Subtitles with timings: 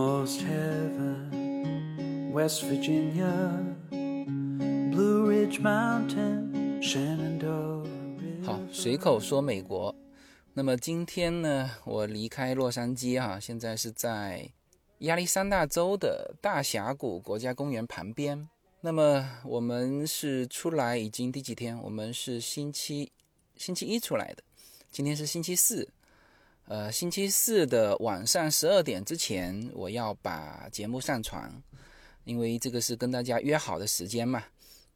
[0.00, 2.32] almost heaven.
[2.32, 7.86] West Virginia, Blue Ridge Mountain, Shenandoah
[8.44, 8.72] 好，River.
[8.72, 9.94] 随口说美国。
[10.54, 14.50] 那么今天呢，我离开洛杉矶哈、现在是在
[15.00, 18.48] 亚利桑那州的大峡谷国家公园旁边。
[18.80, 21.78] 那么我们是出来已经第几天？
[21.82, 23.12] 我们是星期
[23.56, 24.42] 星期一出来的，
[24.90, 25.86] 今天是星期四。
[26.70, 31.52] 呃，星期四的晚上十二点之前，我要把节目上传，
[32.22, 34.44] 因为这个是跟大家约好的时间嘛。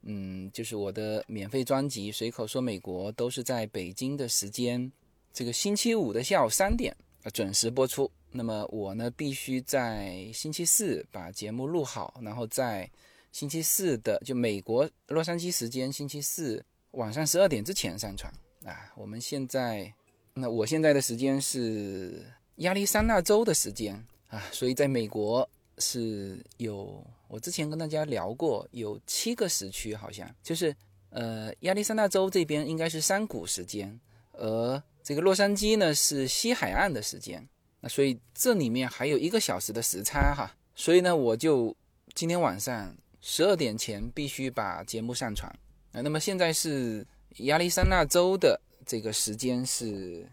[0.02, 4.88] 嗯，就是我的免费专辑《随口说美国》都是在北京的时间，
[5.32, 6.96] 这个星期五的下午三点
[7.32, 8.08] 准时播出。
[8.30, 12.88] 那么我呢，必须在星期四把节目录好，然后在
[13.32, 18.32] 星期四的就美国洛杉矶时间星期四晚上十二点之前上传
[18.64, 18.92] 啊。
[18.94, 19.92] 我们现在，
[20.34, 22.24] 那我现在的时间是
[22.56, 30.74] 亚利桑那州的时间啊，所以在美国是有我之前跟大家聊过，有七个时区，好像就是
[31.10, 33.98] 呃亚利桑那州这边应该是山谷时间，
[34.32, 37.48] 而这个洛杉矶呢是西海岸的时间，
[37.80, 41.74] 那所以这里面还有一个小时的时差哈，所以呢我就
[42.12, 45.48] 今天晚上十二点前必须把节目上传
[45.92, 46.00] 啊。
[46.00, 47.06] 那么现在是
[47.38, 50.26] 亚利桑那州的这个时间是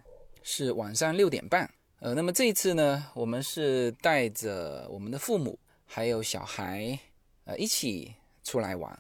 [0.44, 1.70] 是晚上六点半。
[2.00, 6.98] 呃，那么这一次呢，我们是带着我们的父母还有小孩，
[7.46, 9.00] 呃，一起出来玩。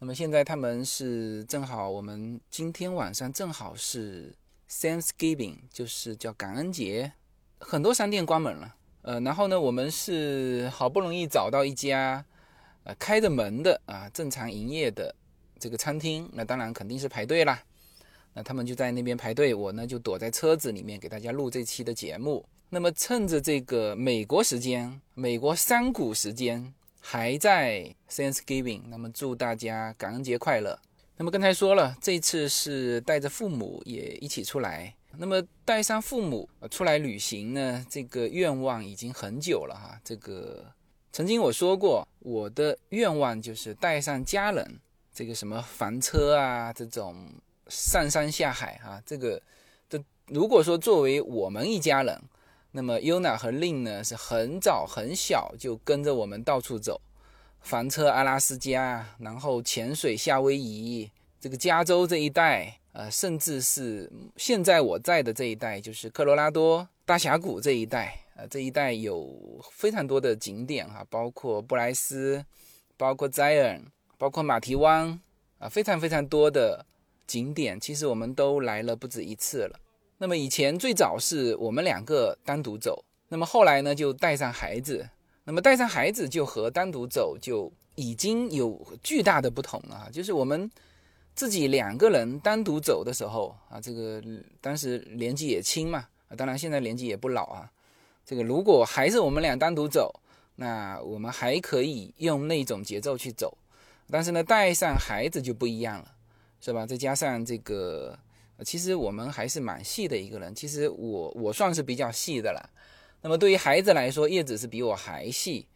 [0.00, 4.34] 那么现在他们是正好，我们今天晚上正好是
[4.68, 7.12] Thanksgiving，就是叫感恩节，
[7.60, 8.74] 很多商店关门了。
[9.02, 12.24] 呃，然后呢，我们是好不容易找到一家
[12.82, 15.14] 呃开着门的啊，正常营业的
[15.60, 17.62] 这个餐厅，那当然肯定是排队啦。
[18.34, 22.44] 那他们就在那边排队，我呢就躲在车子里面给大家录这期的节目。
[22.68, 30.76] 那么趁着这个美国时间，美国山谷时间还在 Thanksgiving，那么祝大家感恩节快乐。
[31.16, 34.92] 那么刚才说了，这次是带着父母也一起出来。
[35.16, 40.00] 那么带上父母出来旅行呢，这个愿望已经很久了哈。
[40.02, 40.66] 这个
[41.12, 44.80] 曾经我说过，我的愿望就是带上家人，
[45.14, 47.28] 这个什么房车啊这种。
[47.68, 49.40] 上山下海啊，这个，
[49.88, 52.20] 这如果说作为我们一家人，
[52.72, 57.00] 那么 Yuna 和 Lin 呢是很早很小就跟着我们到处走，
[57.60, 61.10] 房车阿拉斯加，然后潜水夏威夷，
[61.40, 72.44] 这个加州这一带，呃，甚至是现在我在的这一带，就是科罗拉多大峡谷这一带，呃，这一带有非常多的景点哈、啊，包括布莱斯，
[72.96, 73.84] 包括 Zion，
[74.18, 75.20] 包括马蹄湾，
[75.58, 76.84] 啊，非常非常多的。
[77.26, 79.80] 景点其实我们都来了不止一次了。
[80.18, 85.08] 那么以前最早是我们两个单独走，那么后来呢就带上孩子，
[85.44, 90.08] 那么带上孩子就和单独走就已经有巨大的不同了。
[90.12, 90.70] 就是我们
[91.34, 94.22] 自己两个人单独走的时候啊，这个
[94.60, 96.06] 当时年纪也轻嘛，
[96.36, 97.70] 当然现在年纪也不老啊。
[98.24, 100.20] 这个如果还是我们俩单独走，
[100.54, 103.58] 那我们还可以用那种节奏去走，
[104.08, 106.13] 但是呢带上孩子就不一样了。
[106.64, 106.86] 是吧？
[106.86, 108.18] 再加上这个，
[108.64, 110.54] 其实我们还是蛮细的一个人。
[110.54, 112.70] 其实我我算是比较细的了。
[113.20, 115.66] 那么对于孩子来说，叶子是比我还细，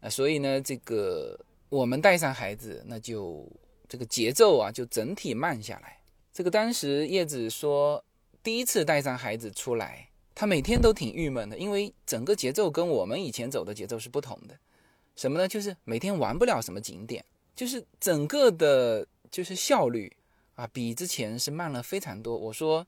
[0.00, 1.36] 啊，所以呢，这个
[1.68, 3.44] 我们带上孩子，那就
[3.88, 5.98] 这个节奏啊，就整体慢下来。
[6.32, 8.04] 这个当时叶子说，
[8.40, 14.56] 第一次带上孩子出来，他每天都挺郁闷的，因为整个节奏跟我们以前走的节奏是不同的。
[15.16, 15.48] 什么呢？
[15.48, 17.24] 就是每天玩不了什么景点，
[17.56, 20.16] 就是整个的，就是效率。
[20.56, 22.36] 啊，比之前是慢了非常多。
[22.36, 22.86] 我说，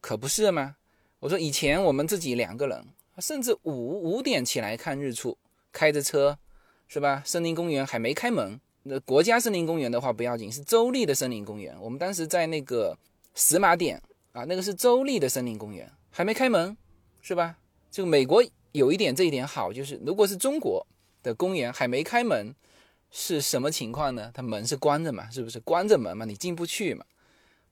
[0.00, 0.76] 可不是吗？
[1.18, 2.86] 我说以前我们自己两个人，
[3.18, 5.36] 甚至五五点起来看日出，
[5.72, 6.38] 开着车，
[6.86, 7.22] 是吧？
[7.24, 8.60] 森林公园还没开门。
[8.82, 11.74] 那国家森林公园的话不要紧，是州立的森林公园。
[11.80, 12.96] 我们当时在那个
[13.34, 14.00] 石马点
[14.32, 16.76] 啊，那个是州立的森林公园，还没开门，
[17.22, 17.56] 是吧？
[17.90, 20.86] 就美国有一点这一点好，就是如果是中国
[21.22, 22.54] 的公园还没开门。
[23.10, 24.30] 是什么情况呢？
[24.34, 26.24] 它门是关着嘛，是不是关着门嘛？
[26.24, 27.04] 你进不去嘛？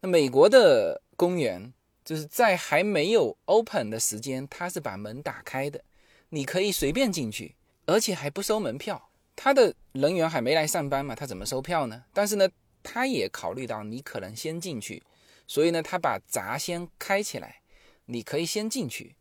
[0.01, 1.73] 那美国的公园
[2.05, 5.83] 就是在还没有 open 的时间，它是把门打开的，
[6.31, 9.11] 你可以随便进去，而且还不收门票。
[9.37, 12.05] 他的人员还没来上班嘛，他怎么收票呢？
[12.13, 12.49] 但是呢，
[12.83, 15.03] 他也考虑到你可能先进去，
[15.47, 17.61] 所以呢，他把闸先开起来，
[18.07, 19.17] 你可以先进去，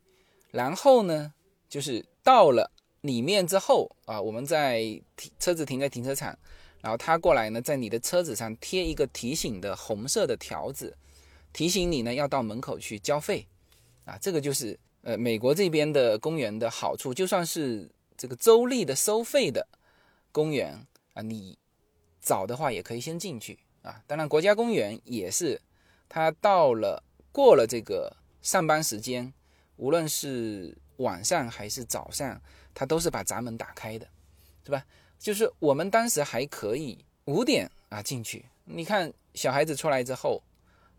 [0.51, 1.33] 然后呢，
[1.67, 2.71] 就是到了。
[3.03, 4.79] 里面之后啊，我们在
[5.15, 6.37] 停车子停在停车场，
[6.81, 10.97] 然后他过来呢，在你的车子上贴一个提醒的红色的条子，
[11.51, 13.45] 提醒你呢要到门口去交费，
[14.05, 19.67] 啊，这个就是呃美国这边的公园的好处，就算是这个州立的收费的
[20.31, 21.57] 公园啊，你
[22.21, 24.01] 早的话也可以先进去啊。
[24.07, 25.61] 当然，国家公园也是，
[26.07, 27.03] 它到了
[27.33, 29.33] 过了这个上班时间，
[29.75, 32.41] 无论是晚上还是早上，
[32.73, 34.07] 他都是把闸门打开的，
[34.65, 34.85] 是吧？
[35.19, 38.45] 就是我们当时还可以五点啊进去。
[38.65, 40.41] 你看小孩子出来之后，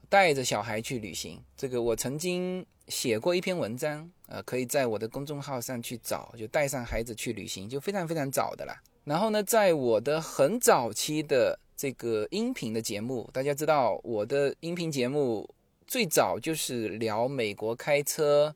[0.08, 8.80] 带着小孩去旅行，这个我曾经写过一篇文章，呃，可以在我的公众号上去找，就带上孩子去旅行，就非常非常早的啦。
[9.04, 15.48] 然后呢，在我的很早期的这个音频的节目，大家知道我的音频节目
[15.86, 18.54] 最早就是聊美国开车，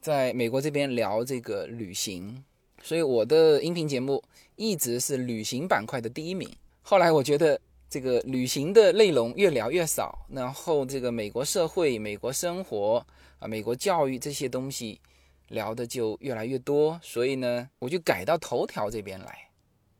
[0.00, 2.44] 在美国这边聊这个旅行，
[2.82, 4.22] 所以我的音频节目
[4.54, 6.48] 一直是旅行板块的第一名。
[6.82, 7.60] 后来我觉得
[7.90, 13.04] 这个旅行的内容越聊越少，然后这个美国社会、美国生活
[13.38, 15.00] 啊、美国教育这些东西
[15.48, 19.38] 聊的就越来越多，所以呢，我就改到头条这边来。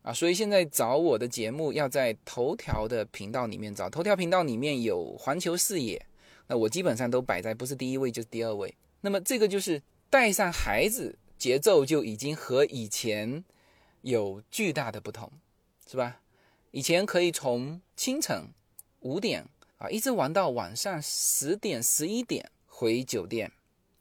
[0.03, 6.01] 啊，所以现在找我的节目要在头条的频道里面找，头条频道里面有环球视野，
[6.47, 8.73] 那我基本上都摆在不是第一位就是第二位。
[9.01, 13.45] 那么这个就是带上孩子，节奏就已经和以前
[14.03, 15.31] 有巨大的不同，
[15.87, 16.21] 是吧？
[16.71, 18.49] 以前可以从清晨
[19.01, 19.49] 五点
[19.79, 23.51] 啊一直玩到晚上十点十一点回酒店，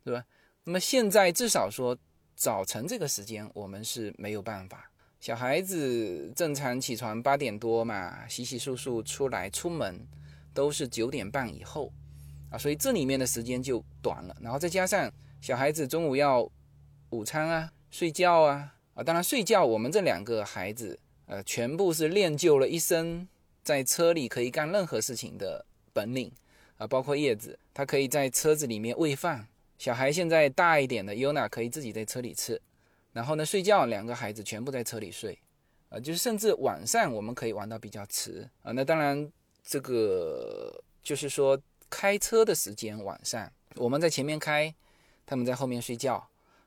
[0.03, 0.25] 是吧？
[0.63, 1.97] 那么现在至少说
[2.35, 4.91] 早晨这个时间我们是没有办法。
[5.19, 10.07] 小孩子正常起床八点多嘛，洗洗漱漱出来出门
[10.53, 11.91] 都是九点半以后
[12.57, 14.35] 所以这里面的时间就短了。
[14.41, 15.11] 然后再加上
[15.41, 16.49] 小孩子中午要
[17.09, 20.97] 午餐啊、睡觉啊啊，当然睡觉我们这两个孩子
[21.27, 23.27] 呃全部是练就了一身
[23.63, 26.31] 在车里可以干任何事情的本领
[26.77, 29.47] 啊，包括叶子，他可以在车子里面喂饭。
[29.77, 32.61] 小孩现在大一点的 Yuna 可以自己在车里吃。
[33.11, 35.39] 然后呢，睡觉两个孩子全部在车里睡，
[35.87, 38.73] 啊，就是甚至晚上我们可以玩到比较迟啊。
[38.73, 39.31] 那当然，
[39.63, 41.57] 这个就是说
[41.89, 44.73] 开车的时间晚上我们在前面开，
[45.25, 46.15] 他们在后面睡觉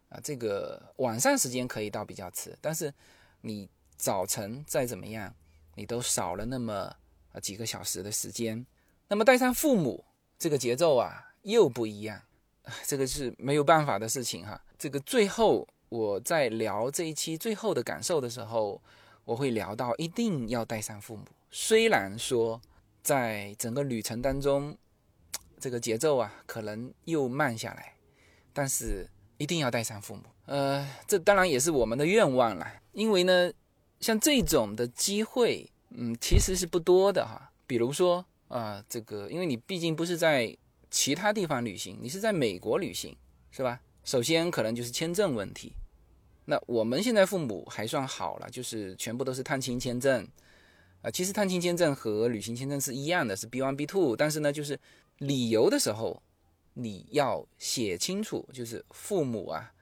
[0.08, 0.20] 啊。
[0.22, 2.92] 这个晚上时间可以到比较迟，但是
[3.40, 5.34] 你早晨再怎么样，
[5.74, 6.94] 你都少了那么
[7.42, 8.66] 几个小时的时间。
[9.08, 10.04] 那么带上父母，
[10.38, 12.22] 这个节奏啊又不一样，
[12.86, 14.60] 这个是没有办法的事情哈。
[14.78, 15.66] 这个最后。
[15.90, 18.78] 我在聊这一期最后的感受的时候，
[19.24, 21.24] 我会聊到一定要带上父母。
[21.50, 22.60] 虽然说
[23.02, 24.76] 在整个旅程当中，
[25.60, 27.94] 这个节奏啊可能又慢下来，
[28.52, 30.22] 但是一定要带上父母。
[30.46, 32.66] 呃，这当然也是我们的愿望了。
[32.92, 33.52] 因为呢，
[34.00, 37.52] 像这种的机会，嗯，其实是不多的哈。
[37.66, 40.56] 比如说啊，这个因为你毕竟不是在
[40.90, 43.14] 其他地方旅行，你是在美国旅行，
[43.50, 43.80] 是吧？
[44.04, 45.74] 首先可能就是签证问题，
[46.46, 50.26] 那我们现在父母还算好了，就是全部都是探亲签证，
[51.02, 54.80] 啊，其实探亲签证和旅行签证是一样的，是 B one B two，但是呢，就是
[55.18, 56.22] 理由的时候
[56.74, 59.72] 你要写清楚，就是父母啊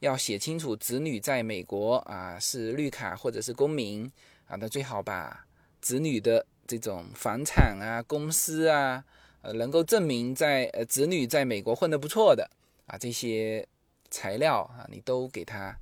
[0.00, 4.10] 要写清楚子女在美国啊是绿卡或者是公民
[4.46, 5.46] 啊，那最好把
[5.80, 9.04] 子女的这种房产啊、公司啊，
[9.42, 12.48] 呃，能够证明在呃子女在美国混得不错的。
[12.86, 13.68] 啊，这些
[14.10, 15.78] 材料啊，你都给他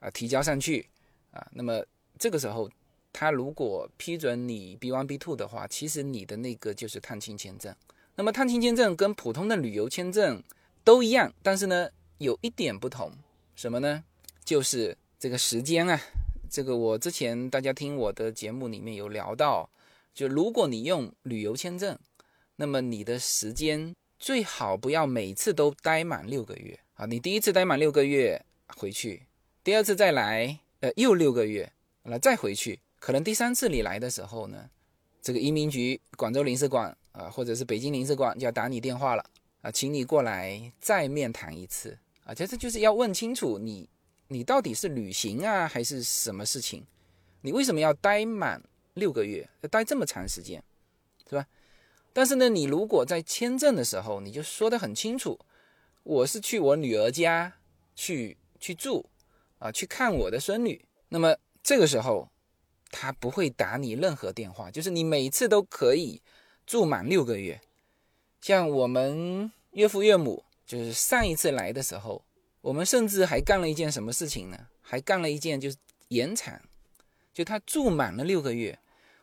[0.00, 0.88] 啊提交上去
[1.30, 1.46] 啊。
[1.52, 1.84] 那么
[2.18, 2.70] 这个时候，
[3.12, 7.76] 他如果批准你 B one B two 的话，其实你的那个就是探亲签证。
[8.16, 10.42] 那么探亲签证跟普通的旅游签证
[10.82, 13.12] 都一样，但是呢，有一点不同，
[13.54, 14.02] 什么呢？
[14.44, 16.00] 就是这个时间啊。
[16.50, 19.70] 这个我之前大家听我的节目里面有聊到，
[20.12, 21.98] 就如果你用旅游签证，
[22.56, 23.94] 那么你的时间。
[24.18, 27.04] 最好不要每次都待满六个月啊！
[27.04, 29.26] 你第一次待满六个月回去，
[29.62, 31.70] 第二次再来，呃，又六个月，
[32.04, 34.70] 那再回去，可能第三次你来的时候呢，
[35.20, 39.24] 这个移民局广州领事馆啊，或者是北京领事馆就要打你电话了
[39.62, 42.34] 啊，请你过来再面谈一次啊！
[42.34, 43.88] 这这就是要问清楚你，
[44.28, 46.84] 你到底是旅行啊，还是什么事情？
[47.40, 48.62] 你为什么要待满
[48.94, 50.62] 六个月，要待这么长时间，
[51.28, 51.46] 是吧？
[52.12, 55.38] 但是呢，你如果在签证的时候，你就说得很清楚，
[56.02, 57.52] 我是去我女儿家
[57.94, 59.08] 去去住，
[59.58, 60.84] 啊，去看我的孙女。
[61.08, 62.28] 那么这个时候，
[62.90, 66.20] 他不会打你任何电话，就是你每次都可以
[66.66, 67.60] 住满六个月。
[68.40, 72.22] 像我们岳父岳母，就是上一次来的时候，
[72.60, 74.58] 我们甚至还干了一件什么事情呢？
[74.82, 75.76] 还干了一件就是
[76.08, 76.60] 延长，
[77.32, 78.78] 就他住满了六个月，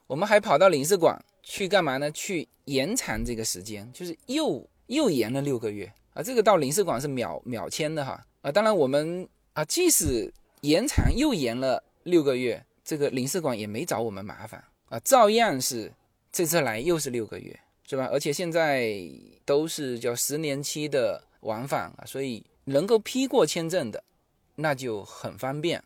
[0.08, 1.24] 我们还跑到领事馆。
[1.46, 2.10] 去干嘛呢？
[2.14, 6.24] 去延长这个时间，就是又又延了六个月啊！
[6.24, 8.50] 这个到领事馆是秒秒签的哈啊！
[8.50, 15.92] 当然我们啊，即使延长又延了六个月，这个领事馆也没找我们麻烦啊，照样是
[16.34, 18.10] 这次来又是六个月，是吧？
[18.12, 18.92] 而且现在
[19.46, 24.04] 都是叫十年期的往返啊，所以能够批过签证的，
[24.56, 25.82] 那就很方便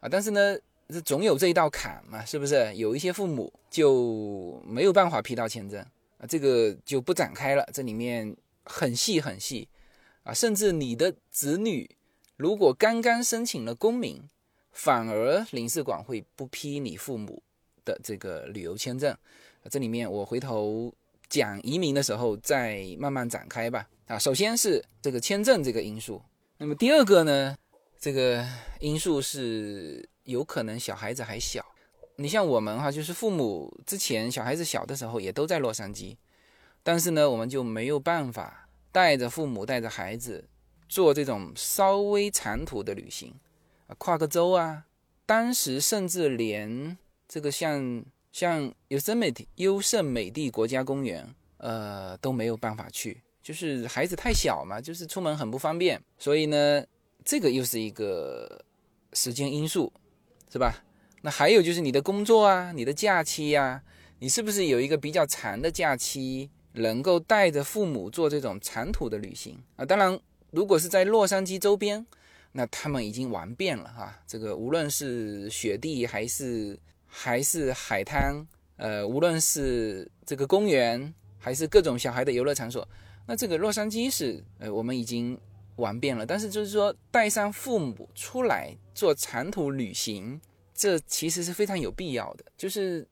[0.00, 0.08] 啊。
[0.08, 0.58] 但是呢，
[0.88, 2.74] 这总有这一道坎嘛，是不是？
[2.74, 5.78] 有一些父母就没有办法批到签证
[6.16, 8.34] 啊，这个就不展开了，这里面
[8.64, 9.68] 很细很细
[10.22, 11.88] 啊，甚至你的子女。
[12.38, 14.22] 如果刚刚申请了公民，
[14.72, 17.42] 反而领事馆会不批你父母
[17.84, 19.14] 的这个旅游签证。
[19.70, 20.92] 这里面我回头
[21.28, 23.88] 讲移民的时候再慢慢展开吧。
[24.06, 26.22] 啊，首先是这个签证这个因素，
[26.58, 27.56] 那么第二个呢，
[27.98, 28.46] 这个
[28.80, 31.64] 因素是有可能小孩子还小。
[32.16, 36.16] 你像我们哈，就是父母之前小孩子小的时候也都在洛杉矶，
[36.82, 40.48] 但是呢，我们就没有办法带着父母带着孩子。
[40.88, 43.32] 做这种稍微长途的旅行，
[43.86, 44.84] 啊，跨个州啊，
[45.24, 56.84] 当时甚至连这个像像 Yosemite 优胜美地国家公园，呃，都没有办法去，就是孩子太小嘛，就是出门很不方便，所以呢，
[57.24, 58.64] 这个又是一个
[59.12, 59.92] 时间因素，
[60.50, 60.82] 是吧？
[61.20, 63.82] 那还有就是你的工作啊，你的假期呀，
[64.18, 69.84] 你是不是有一个比较长的假期，能够带着父母做这种长途的旅行啊？
[69.84, 70.18] 当然。
[70.54, 72.06] 如果是在洛杉矶周边，
[72.52, 74.20] 那他们已经玩遍了哈。
[74.26, 76.78] 这个无论是雪地还是
[77.14, 82.88] 还是海滩，呃，无论是这个公园还是各种小孩的游乐场所，
[83.26, 85.38] 那这个洛杉矶是呃我们已经
[85.76, 86.24] 玩遍了。
[86.24, 90.40] 但是就是说带上父母出来做长途旅行，
[90.74, 92.44] 这其实是非常有必要的。
[92.56, 93.06] 就是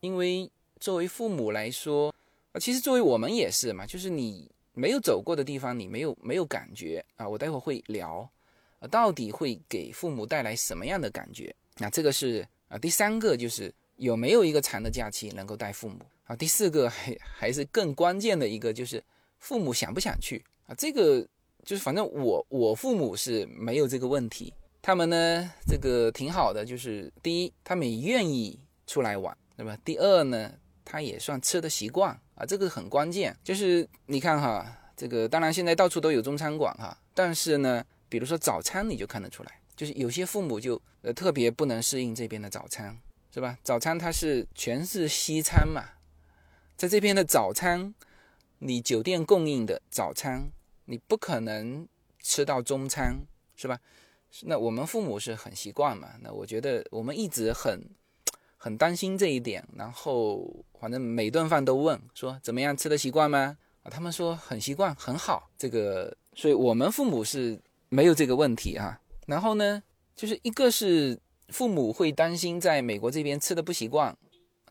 [0.00, 0.50] 因为
[0.80, 2.12] 作为父母来说，
[2.50, 4.50] 啊，其实作为我们也是嘛，就是你。
[4.78, 7.26] 没有走过的地方，你没有没有感觉啊！
[7.26, 8.28] 我待会会聊，
[8.90, 11.56] 到底会给父母带来什么样的感觉？
[11.78, 16.34] 那这个是啊，第三个就是有没有一个长的假期能够带父母啊？
[16.34, 19.02] 第四个还还是更关键的一个就是
[19.38, 20.74] 父母想不想去啊？
[20.76, 21.26] 这个
[21.64, 29.78] 就是反正我我父母是没有这个问题，他们呢这个挺好的，就是第一他们也愿意出来玩，对吧？
[29.84, 30.52] 第二呢
[30.84, 32.18] 他也算吃的习惯。
[32.36, 42.98] 啊，这个很关键，就是你看哈，这个当然现在到处都有中餐馆哈，但是呢，比如说早餐你就看得出来，就是有些父母就呃特别不能适应这边的早餐，
[43.32, 43.58] 是吧？
[43.62, 45.84] 早餐它是全是西餐嘛，
[46.76, 47.94] 在这边的早餐，
[48.58, 50.50] 你酒店供应的早餐，
[50.86, 51.86] 你不可能
[52.18, 53.78] 吃到中餐，是吧？
[54.42, 57.88] 那我们父母是很习惯嘛，那我觉得我们一直很。
[58.58, 60.42] 很担心这一点，然后
[60.80, 63.56] 反正每顿饭都问说怎么样吃的习惯吗？
[63.84, 65.48] 啊，他们说很习惯，很好。
[65.56, 68.98] 这个，所以我们父母是没有这个问题哈。
[69.26, 69.82] 然后呢，
[70.14, 71.18] 就是一个是
[71.48, 74.16] 父母会担心在美国这边吃的不习惯，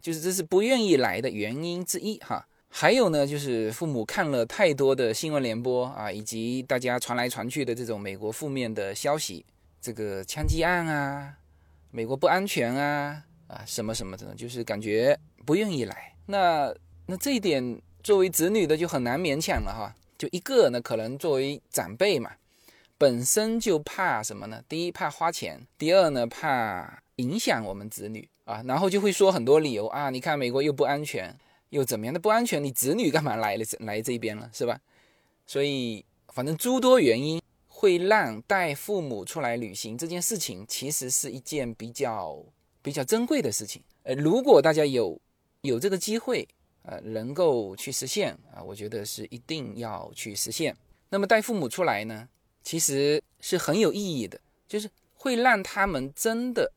[0.01, 2.47] 就是这是不愿意来的原因之一哈。
[2.69, 9.45] 还有呢，就是父母看了太多的新闻联播啊，以及大家传来传去的这种美国负面的消息，
[9.79, 11.38] 这个枪击案啊，
[11.91, 13.24] 美国不安全啊。
[13.47, 16.15] 啊，什么什么的，就是感觉不愿意来。
[16.25, 16.74] 那
[17.05, 19.95] 那这一点，作为子女的就很难勉强了哈。
[20.17, 22.31] 就一个呢，可能作为长辈嘛，
[22.98, 24.64] 本身就怕什么呢？
[24.68, 28.64] 第一怕花钱，第二呢怕影响我们子女啊。
[28.66, 31.38] 然后就会说很多理由啊，你看美国又不安全，
[31.70, 32.64] 又怎么样的不安全？
[32.64, 34.80] 你子女干嘛来了 来这边了，是吧？
[35.46, 42.44] 所以反正诸多原因会让带父母出来旅行这件事情，其实是一件比较。
[42.86, 45.20] 比较珍贵的事情，呃，如果大家有
[45.62, 46.48] 有这个机会，
[46.84, 50.78] 呃，能够去实现啊，我觉得是一定要去实现。
[51.10, 52.30] 那么带父母出来呢，
[52.65, 56.69] 其实是很有意义的，就是会让他们真的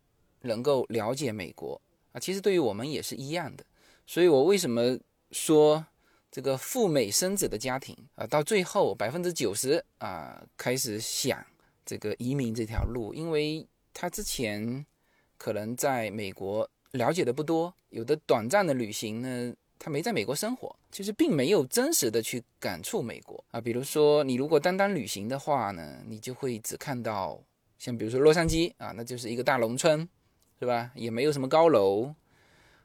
[0.42, 1.80] 能够了解美国
[2.12, 2.20] 啊。
[2.20, 3.66] 其实对于我们也是一样的。
[4.06, 4.96] 所以我为什么
[5.32, 5.84] 说
[6.30, 11.44] 这个赴美生子的家庭啊，到最后百分之九十啊开始想
[11.84, 14.86] 这个移民这条路，因为他之前。
[15.40, 23.60] 可能在美国了解的不多，有的短暂的旅行呢，他没在美国生活，就是并没有真实的去感触美国啊。
[23.60, 27.40] 比如说，你如果单单旅行的话呢，你就会只看到
[27.78, 30.08] 像比如说洛杉矶啊，那就是一个大农村，
[30.58, 30.90] 是吧？
[30.94, 32.14] 也没有什么高楼。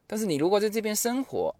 [0.05, 1.55] 但是你如果在这边生活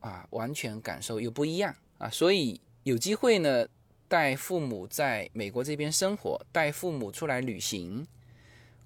[0.00, 2.08] 啊，完全感受又不一样啊。
[2.10, 3.66] 所以有机会呢，
[4.08, 8.06] 带父母在美国这边生活，带父母出来旅行。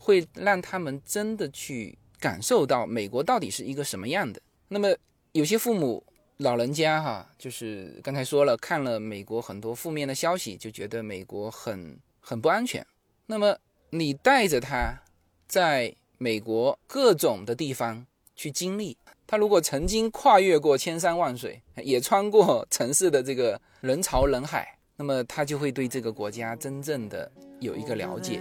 [0.00, 4.40] 会让他们真的去感受到美国到底是一个什么样的。
[4.68, 4.96] 那么
[5.32, 6.02] 有些父母
[6.38, 12.85] 老人家哈，就是刚才说了，看了美国很多负面的消息，就觉得美国很很不安全。
[13.26, 13.56] 那么
[13.90, 15.02] 你带着他
[15.47, 18.97] 在美国各种的地方去经历。
[19.26, 27.30] 他如果曾经跨越过千山万水，也穿过城市的这个人潮人海，那么他就会对这个国家真正的
[27.61, 28.40] 有一个了解。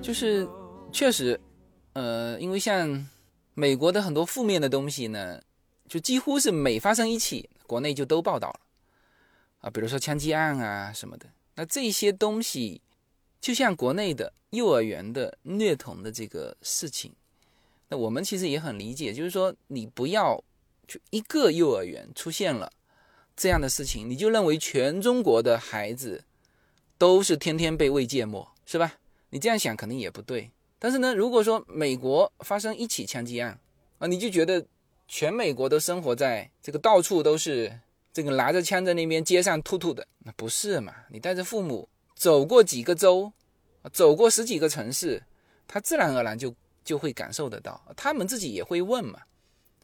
[0.00, 0.48] 就是
[0.90, 1.38] 确实，
[1.92, 3.06] 呃，因为像
[3.52, 5.38] 美国的很多负面的东西呢，
[5.86, 8.60] 就几乎是每发生一起，国内就都报道了
[9.60, 11.26] 啊，比如说枪击案啊什么的。
[11.56, 12.80] 那这些东西，
[13.38, 17.12] 就像国内的幼儿园的虐童的这个事情，
[17.88, 20.42] 那我们其实也很理解，就是说你不要
[20.88, 22.72] 就一个幼儿园出现了
[23.36, 26.24] 这样的事情，你就认为全中国的孩子
[27.00, 28.92] 都是天天被喂芥末，是吧？
[29.30, 33.58] 你这样想肯定也不对，但是呢，如果说美国发生一起枪击案
[33.96, 34.66] 啊，你就觉得
[35.08, 37.80] 全美国都生活在这个到处都是
[38.12, 40.94] 这个拿着枪在那边街上突突的，那不是嘛？
[41.08, 43.32] 你带着父母走过几个州，
[43.94, 45.22] 走过十几个城市，
[45.66, 49.20] 他自然而然就就会感受得到，他们自己也会问嘛，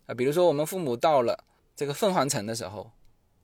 [0.05, 1.43] 啊，比如说我们父母到了
[1.75, 2.91] 这个凤凰城的时候，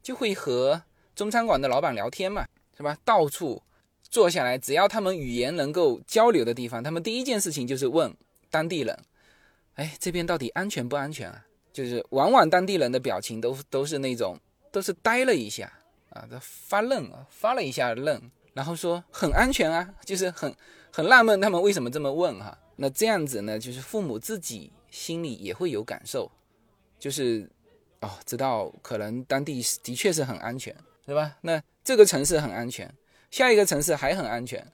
[0.02, 0.82] 就会和
[1.14, 2.46] 中餐馆的老板聊天嘛，
[2.82, 2.98] 对吧？
[3.04, 3.62] 到处。
[4.10, 8.14] 坐下来，只要他们语言能够交流的地方，他们第一件事情就是问
[8.50, 8.98] 当地人
[9.76, 14.38] ：“哎，这边到底安全不安全啊？”就是往往当地人的表情都都是那种，
[14.70, 15.72] 都是呆了一下
[16.10, 18.20] 啊，他发愣啊，发了一下愣，
[18.52, 20.54] 然后说很安全啊，就是很
[20.92, 22.58] 很纳闷他们为什么这么问哈。
[22.76, 26.30] 那这样子呢，就是父母自己心里也会有感受，
[26.98, 27.48] 就是
[28.00, 31.38] 哦，知道可能当地的确是很安全，对吧？
[31.40, 32.92] 那这个城市很安全。
[33.30, 34.70] 下一个城市还很安全，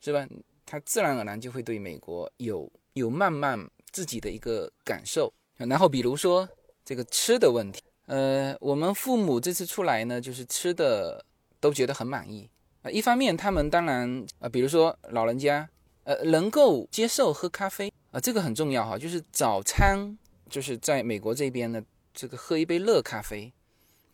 [0.00, 0.26] 是吧？
[0.66, 5.32] 他自然而然就会对美国有有慢慢自己的一个感受。
[5.56, 6.48] 然后比如说
[6.84, 11.24] 这个吃的问题，呃，我们父母这次出来呢，就是吃的
[11.60, 12.50] 都觉得很满意
[12.82, 12.90] 啊。
[12.90, 15.68] 一方面他们当然啊，比如说老人家
[16.02, 18.98] 呃能够接受喝咖啡啊，这个很重要哈。
[18.98, 20.18] 就是早餐
[20.50, 21.80] 就是在美国这边呢，
[22.12, 23.52] 这个喝一杯热咖啡。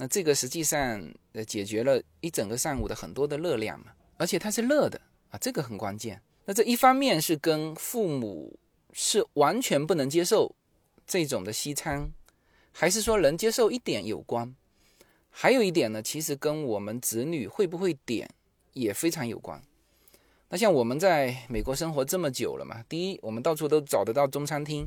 [0.00, 6.22] 那这个实际上呃解决了一整个上午的很多的热量嘛，而且它是热的啊，这个很关键。
[6.44, 8.56] 那这一方面是跟父母
[8.92, 10.54] 是完全不能接受
[11.04, 12.10] 这种的西餐，
[12.70, 14.54] 还是说能接受一点有关？
[15.30, 18.30] 还有一点呢，其实跟我们子女会不会点
[18.74, 19.60] 也非常有关。
[20.48, 24.86] 那像我们在美国生活这么久了嘛，第一，我们到处都找得到中餐厅；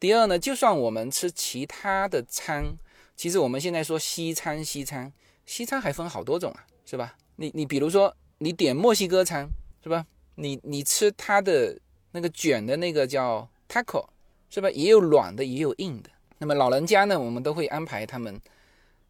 [0.00, 2.76] 第二呢，就算我们吃其他的餐。
[3.16, 5.12] 其实我们现在说西餐，西餐，
[5.46, 7.16] 西餐还分好多种啊，是吧？
[7.36, 9.48] 你你比如说你点墨西哥餐，
[9.82, 10.04] 是吧？
[10.36, 11.78] 你你吃它的
[12.12, 14.06] 那个卷的那个叫 taco，
[14.50, 14.70] 是吧？
[14.70, 16.10] 也有软的，也有硬的。
[16.38, 18.40] 那么老人家呢，我们都会安排他们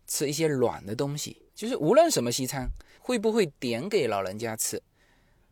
[0.06, 1.42] 吃一些软的东西。
[1.54, 2.68] 就是无论什么西餐，
[3.00, 4.80] 会不会点给老人家吃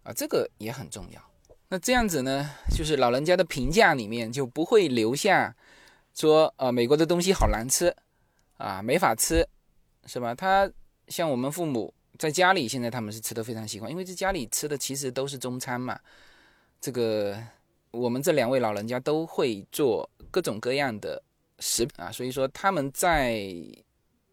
[0.03, 0.13] 啊？
[0.13, 1.21] 这个也很重要。
[1.69, 5.57] 那这样子呢，就是老人家的评价里面就不会留下
[6.15, 7.97] 说，呃，美国的东西好难吃。
[8.63, 9.47] 啊，没法吃，
[10.07, 10.33] 是吧？
[10.33, 10.71] 他
[11.09, 15.99] 像我们父母在家里，现在他们是吃的非常习惯，因为在家里吃的其实都是中餐嘛。
[16.81, 17.37] 这个
[17.91, 21.21] 我们这两位老人家都会做各种各样的
[21.59, 23.53] 食品啊，所以说他们在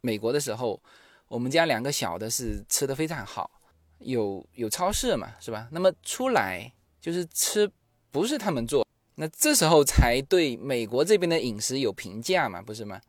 [0.01, 0.79] 美国的时候，
[1.27, 3.49] 我们家两个小的是吃的非常好，
[3.97, 5.67] 有有超市嘛，是吧？
[5.71, 7.67] 那么出来就是吃
[8.11, 13.01] 不是他们做，那这时候才对美国这边的饮食有评价嘛，不是吗？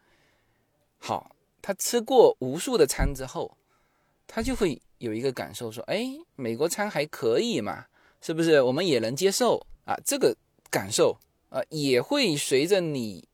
[1.00, 3.56] 好，他吃过无数的餐之后，
[4.26, 7.86] 他就会有一个感受，说：“哎，美国餐还可以嘛，
[8.20, 8.60] 是不是？
[8.60, 10.36] 我们也能接受啊。”这个
[10.70, 13.26] 感受啊，也会随着你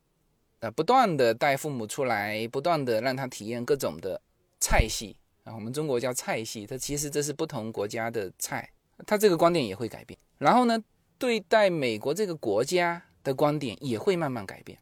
[0.60, 4.22] 啊不断的带父母出来，不断的让他体验各种的
[4.60, 8.70] 菜系啊，我们中国叫菜系，它其实这是不同国家的菜，
[9.04, 10.18] 它这个观点也会改变。
[10.38, 10.82] 然后呢，
[11.18, 14.78] 对待美国这个国家的观点也会慢慢改变。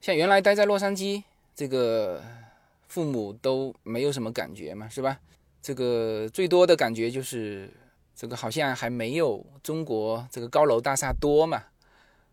[0.00, 1.22] 像原来待在洛杉矶，
[1.54, 2.22] 这个
[2.88, 5.20] 父母都没有什么感觉嘛，是吧？
[5.62, 7.70] 这个最多的感觉就是
[8.14, 11.62] 这个好像还没有中国这个高楼大厦多嘛。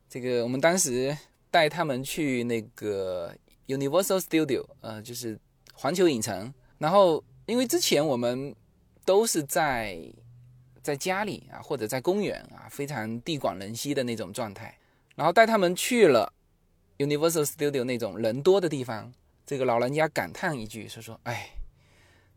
[0.10, 1.18] 这个我们当时
[1.50, 3.34] 带他们去那个
[3.68, 5.40] Universal Studio，呃，就是
[5.74, 6.54] 环球影城。
[6.78, 8.54] 然后因为之前我们
[9.06, 9.98] 都是在
[10.82, 14.78] 在家里啊，或者在公园啊，非常地广人稀的那种状态。
[15.16, 16.34] 然后带他们去了
[17.06, 19.12] Universal Studio 那种人多的地方，
[19.46, 21.52] 这个老人家感叹一句，说说，哎，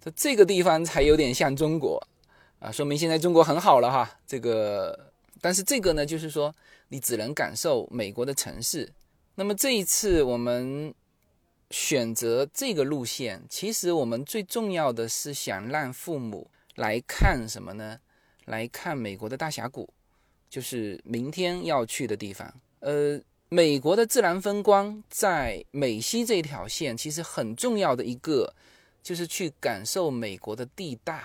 [0.01, 2.01] 这这个地方才有点像中国
[2.59, 4.19] 啊，说明现在中国很好了哈。
[4.27, 6.55] 这个，但是这个呢，就是说。
[6.89, 8.93] 你只能感受美国的城市。
[9.35, 10.95] 那么这一次我们
[11.71, 17.99] 选择这个路线，其实我们最重要的是想让父母来看什么呢？
[18.45, 19.89] 来看美国的大峡谷，
[20.49, 22.55] 就是明天要去的地方。
[22.81, 23.19] 呃，
[23.55, 28.53] 美国的自然风光在美西这条线，其实很重要的一个
[29.01, 31.23] 就是去感受美国的地大。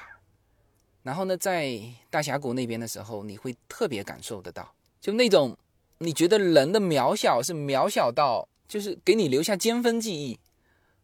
[1.02, 4.72] 然后呢，在大峡谷那边的时候，你会特别感受得到。
[5.02, 5.58] 就那种，
[5.98, 10.38] 你觉得人的渺小是渺小到，就是给你留下尖峰记忆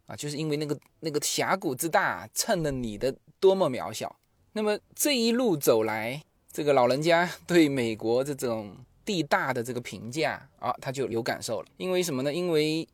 [0.06, 4.14] 啊，就是因为那个那个峡谷之大，衬了你的多么渺小。
[4.52, 11.68] 那么这一路走来，这个老人家对美国这种地大的这个评价啊，他就有感受了。
[11.78, 12.34] 因为什么呢？
[12.34, 12.86] 因为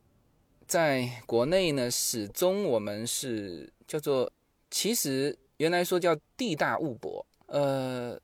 [0.68, 4.31] 在国内呢，始终我们是叫做，
[4.70, 8.20] 其实原来说叫地大物博，呃。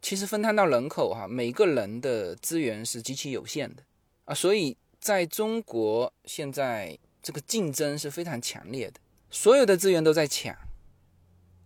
[0.00, 3.82] 其实分摊到人口哈，每个人的资源是极其有限的
[4.26, 10.56] 啊，所以在中国现在这个竞争是非常强烈的，所有的资源都在抢，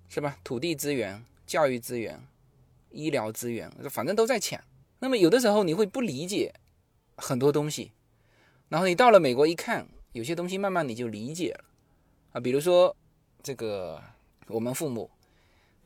[0.08, 0.38] 是吧？
[0.42, 2.26] 土地资源、教育资源、
[2.90, 4.58] 医疗资源，反正都在抢。
[5.02, 6.54] 那么有的时候你会不理解
[7.16, 7.90] 很多东西，
[8.68, 11.64] 然后你到了美国一看，有些东西慢慢你就理解了
[12.30, 12.96] 啊，比如说
[13.42, 14.00] 这个
[14.46, 15.10] 我们父母。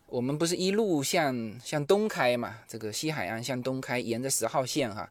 [0.08, 2.60] 我们不是一路向向东开嘛？
[2.68, 5.10] 这个西海岸向东开，沿着十号线哈，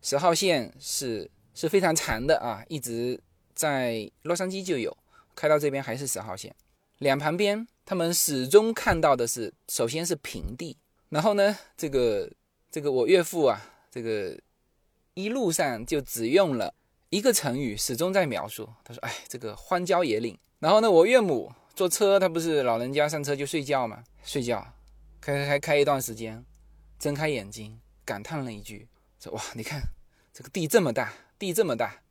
[0.00, 3.20] 十号线是是非常长的啊，一直
[3.52, 4.96] 在洛杉矶就有，
[5.34, 6.54] 开到这边还是十号线。
[6.98, 10.76] 两旁边他们始终看到的是，首先是平地，
[11.08, 12.30] 然后呢，这个
[12.70, 14.38] 这个我岳父啊，这个
[15.14, 16.74] 一路上就只用了
[17.10, 21.52] 一个成语，始终在描述，他说：“哎，这个荒郊野岭。”然后呢，我岳母。
[21.74, 24.02] 坐车，他不是老人家上车就睡觉吗？
[24.24, 24.74] 睡觉，
[25.20, 26.44] 开开开开一段时间，
[26.98, 28.88] 睁开眼睛，感叹了一句
[29.22, 29.80] ：“说哇，你看
[30.32, 32.02] 这个地这么大，地这么大。”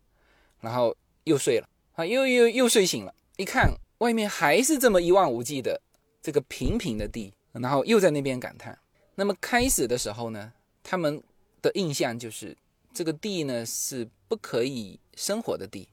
[0.62, 5.82] 然后又睡了啊，又又又睡醒了，一看外面还是这么一望无际的
[6.22, 8.80] 这个平平的地，然后又在那边感叹。
[9.20, 10.54] 那么开始的时候呢，
[10.84, 11.22] 他们
[11.62, 12.56] 的印象就是
[12.94, 15.90] 这个地呢是不可以生活的地。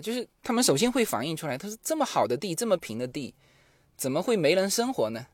[0.00, 3.34] 就是他们首先会反映出来，他说这么好的地，这么平的地，
[3.94, 5.26] 怎么会没人生活呢？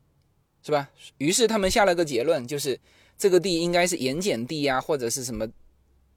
[0.65, 0.91] 是吧？
[1.19, 2.79] 于是他们下了个结论，就是
[3.17, 5.49] 这个地应该是盐碱地呀，或者是什么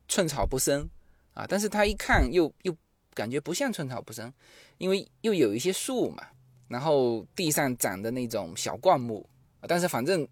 [0.08, 0.90] 寸草不生
[1.36, 1.46] 啊。
[1.48, 2.76] 但是他一看，又又
[3.14, 4.34] 感觉不像寸草不生，
[4.80, 6.26] 因为又有一些树嘛，
[6.68, 9.30] 然后地上长的那种小灌木。
[9.68, 10.28] 但是反正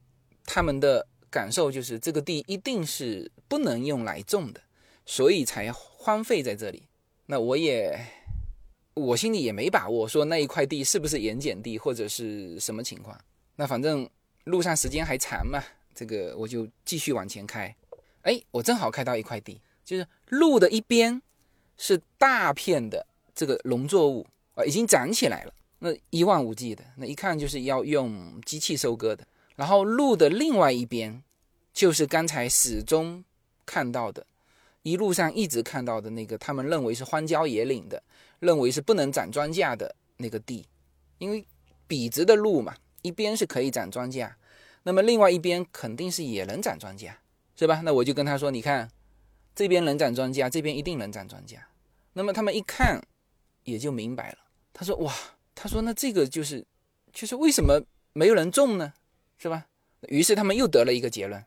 [0.51, 4.59] 他们的感受就是，这个地一定是不能用来种的，
[5.05, 6.81] 所以才荒废在这里。
[7.27, 7.95] 那我也，
[8.95, 13.15] 我心里也没把握，说那一块地是不是盐碱地或者是什么情况。
[13.57, 14.09] 那反正
[14.45, 17.75] 路上时间还长嘛，这个我就继续往前开。
[18.23, 21.21] 哎，我正好开到一块地，就是路的一边
[21.77, 29.27] 是大片的这个农作物啊，已经长起来了，那一望无际的，那一看就是要用机器收割的。
[29.59, 31.21] 然后路的另外一边，
[31.73, 33.25] 就是刚才始终
[33.65, 34.25] 看到的。
[34.83, 38.01] 一路上一直看到的那个，他们认为是荒郊野岭的，
[38.39, 40.65] 认为是不能长庄稼的那个地，
[41.17, 41.45] 因为
[41.87, 44.31] 笔直的路嘛，一边是可以长庄稼，
[44.83, 47.11] 那么另外一边肯定是也能长庄稼，
[47.57, 47.81] 是吧？
[47.83, 48.89] 那我就跟他说，你看
[49.53, 51.57] 这边能长庄稼，这边一定能长庄稼。
[52.13, 53.01] 那么他们一看
[53.65, 54.37] 也就明白了，
[54.71, 55.13] 他说哇，
[55.53, 56.65] 他说那这个就是
[57.11, 58.93] 就是为什么没有人种呢？
[59.41, 59.65] 是吧？
[60.09, 61.43] 于是他们又得了一个结论，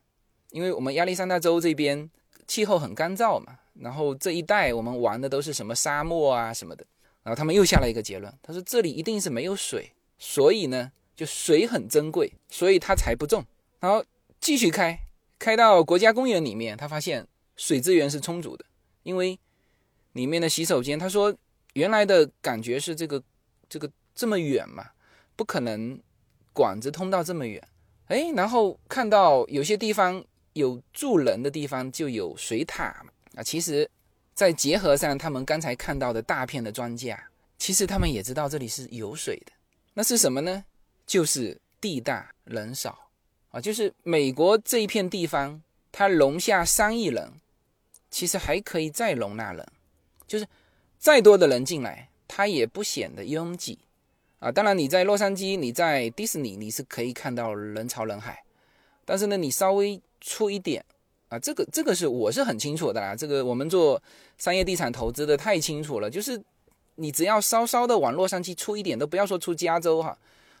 [0.49, 2.09] 因为我们亚利桑那州这边。
[2.45, 6.85] 气候很干燥嘛，然后这一带我们玩的都是什么沙漠啊什么的，
[7.23, 13.45] 然后他们又下了一个结论，他说这里一定是没有水，所以呢就水很珍贵，所以他才不种。
[13.79, 14.03] 然后
[14.41, 14.99] 继续开，
[15.39, 17.25] 开到国家公园里面，他发现
[17.55, 18.65] 水资源是充足的，
[19.03, 19.39] 因为
[20.11, 21.33] 里面的洗手间，他说
[21.75, 23.23] 原来的感觉是这个
[23.69, 24.89] 这个这么远嘛，
[25.37, 25.97] 不可能
[26.51, 27.65] 管子通到这么远，
[28.07, 32.83] 哎，然后看到有些地方有住人的地方就有水塔
[33.35, 33.41] 啊。
[33.43, 33.89] 其实，
[34.33, 37.17] 在结合上，他们刚才看到的大片的庄稼，
[37.57, 39.51] 其实他们也知道这里是有水的。
[39.93, 40.65] 那是什么呢？
[41.05, 43.09] 就是地大人少
[43.51, 45.61] 啊，就是美国这一片地方，
[45.91, 47.33] 它容下三亿人，
[48.09, 49.67] 其实还可以再容纳人，
[50.27, 50.47] 就是
[50.97, 53.79] 再多的人进来，它也不显得拥挤。
[54.43, 58.43] 啊，当然你在洛杉矶，你在迪士尼，你是可以看到人潮人海，
[59.05, 60.83] 但是呢，你稍微出一点
[61.29, 63.15] 啊，这个这个是我是很清楚的啦。
[63.15, 64.03] 这个我们做
[64.37, 66.43] 商业地产投资的太清楚了，就是
[66.95, 70.17] 你只要稍稍的往洛杉矶出一点，都不要说出加州哈，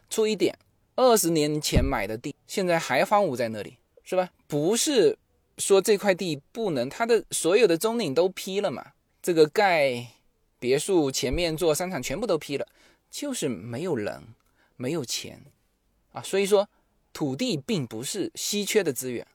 [0.09, 0.57] 出一点，
[0.95, 4.29] 二十年前买的地，现在还荒芜在那里，是吧？
[4.47, 5.17] 不是
[5.57, 10.07] 说这块地不能，它的所有的中领都批了嘛，这个盖
[10.57, 12.65] 别墅前面做商场全部都批了。
[13.13, 14.33] 就是没有人，
[14.75, 15.39] 没有钱，
[16.13, 16.67] 啊，所以说
[17.13, 19.25] 土地并不是稀缺的资源，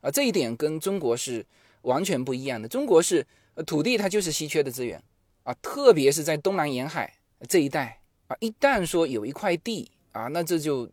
[0.00, 1.44] 啊，这一点跟中国是
[1.82, 2.66] 完全不一样的。
[2.66, 3.26] 中国是
[3.66, 5.02] 土地它就是稀缺的资源，
[5.42, 7.12] 啊，特别是在东南沿海
[7.46, 10.90] 这一带，啊，一旦说有一块地啊，那这就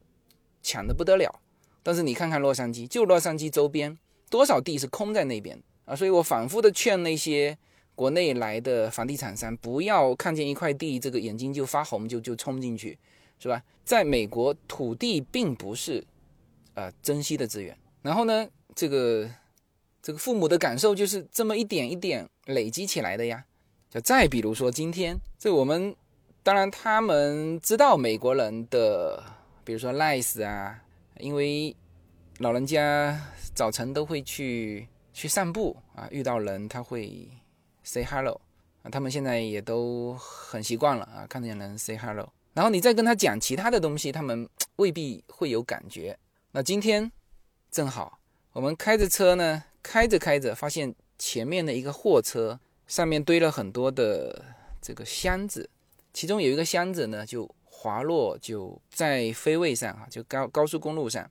[0.62, 1.40] 抢的不得了。
[1.82, 3.98] 但是你看看洛杉矶，就洛杉矶周边
[4.30, 7.58] 多少地是空在那边啊，所以我反复的劝那些。
[7.96, 12.98] 国内来的房地产商不要看见一块地，这个眼睛就发红，就就冲进去，
[13.38, 13.62] 是吧？
[13.86, 16.04] 在美国，土地并不是
[16.74, 17.78] 呃珍惜的资源。
[18.02, 19.30] 然后呢，这个
[20.02, 23.46] 这个父母的感受就是这么一点一点累积起来的呀。
[23.92, 25.96] 就再比如说今天，这我们
[26.42, 29.24] 当然他们知道美国人的，
[29.64, 30.82] 比如说 nice 啊，
[31.20, 31.76] 因为
[32.40, 33.22] 老人家
[33.54, 37.30] 早晨都会去去散步啊，遇到人他会。
[37.84, 38.40] Say hello
[38.82, 42.32] 啊，他们现在也都很习惯了啊，看见人 say hello。
[42.54, 46.18] 然后你再跟他讲其他的东西，他们未必会有感觉。
[46.52, 47.12] 那今天
[47.70, 48.20] 正好，
[48.54, 54.46] 我们开着车呢，开着开着，发现前面的一个货车上面堆了很多的
[54.82, 55.70] 这个箱子，
[56.14, 61.30] 其中有一个箱子呢就滑落，就在飞位上啊，就高高速公路上，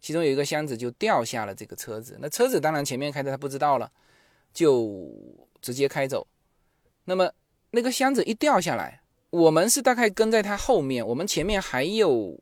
[0.00, 2.16] 其中有一个箱子就掉下了这个车子。
[2.20, 3.92] 那车子当然前面开着他不知道了，
[4.54, 5.45] 就。
[5.66, 6.24] 直接开走，
[7.06, 7.32] 那么
[7.72, 9.00] 那个箱子一掉下来，
[9.30, 12.38] 我们是大概跟在他后面，我们前面还有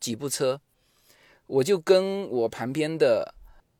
[0.00, 0.58] 几部车，
[1.46, 3.34] 我就跟我旁边的，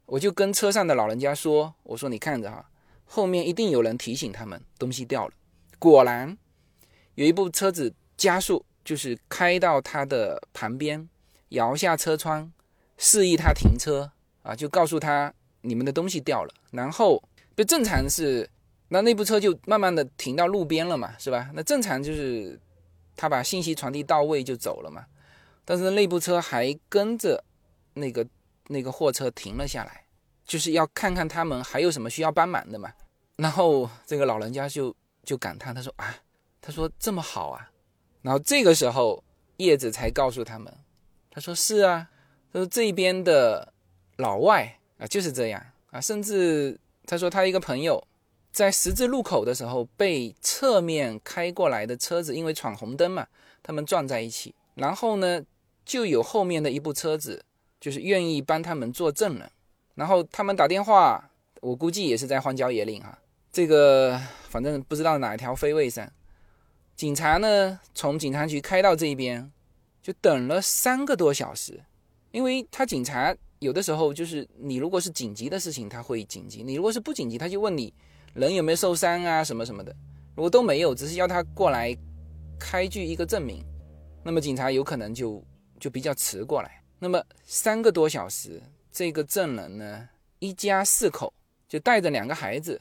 [0.04, 2.68] 我就跟车上的老人家说：“我说你看着哈，
[3.06, 5.32] 后面一定有人提醒他们东西掉了。”
[5.80, 6.36] 果然
[7.14, 11.08] 有一部车子加速，就是开到他的旁边，
[11.48, 12.52] 摇下车窗，
[12.98, 16.52] 示意他停车啊，就告诉他你们的东西掉了。
[16.72, 17.22] 然后
[17.56, 18.50] 就正常是。
[18.92, 21.50] 那那部车就慢慢的停到路边了嘛，是吧？
[21.54, 22.60] 那正常就是
[23.16, 25.06] 他把信息传递到位就走了嘛。
[25.64, 27.42] 但是那部车还跟着
[27.94, 28.26] 那个
[28.66, 30.04] 那个货车停了下来，
[30.44, 32.92] 就是要看看他们还有什么需要帮忙的嘛。
[33.36, 36.14] 然后这个老人家就就感叹，他说啊，
[36.60, 37.70] 他说这么好啊。
[38.20, 39.24] 然后这个时候
[39.56, 40.70] 叶子才告诉他们，
[41.30, 42.10] 他说是啊，
[42.52, 43.72] 他说这边的
[44.16, 48.06] 老外啊就是这样啊，甚至他说他一个朋友。
[48.52, 53.26] 在十字路口的时候，被侧面开过来的车子因为闯红灯嘛，
[53.62, 54.54] 他们撞在一起。
[54.74, 55.42] 然后呢，
[55.86, 57.42] 就有后面的一部车子，
[57.80, 59.50] 就是愿意帮他们作证了。
[59.94, 61.30] 然后他们打电话，
[61.62, 63.18] 我估计也是在荒郊野岭啊，
[63.50, 66.06] 这个反正不知道哪条飞位上。
[66.94, 69.50] 警察呢，从警察局开到这边，
[70.02, 71.82] 就等了三个多小时，
[72.32, 77.94] 因为他警察有的时候就是你如果是紧急的事情，他会紧急；你如果是不紧急，他就问你。
[78.34, 79.44] 人有没有受伤啊？
[79.44, 79.94] 什么什么的，
[80.34, 81.96] 如果都没有，只是要他过来
[82.58, 83.62] 开具一个证明，
[84.24, 85.44] 那么警察有可能就
[85.78, 86.82] 就比较迟过来。
[86.98, 91.32] 那么三个多小时，这个证人呢，一家四口
[91.68, 92.80] 就带着两个孩子，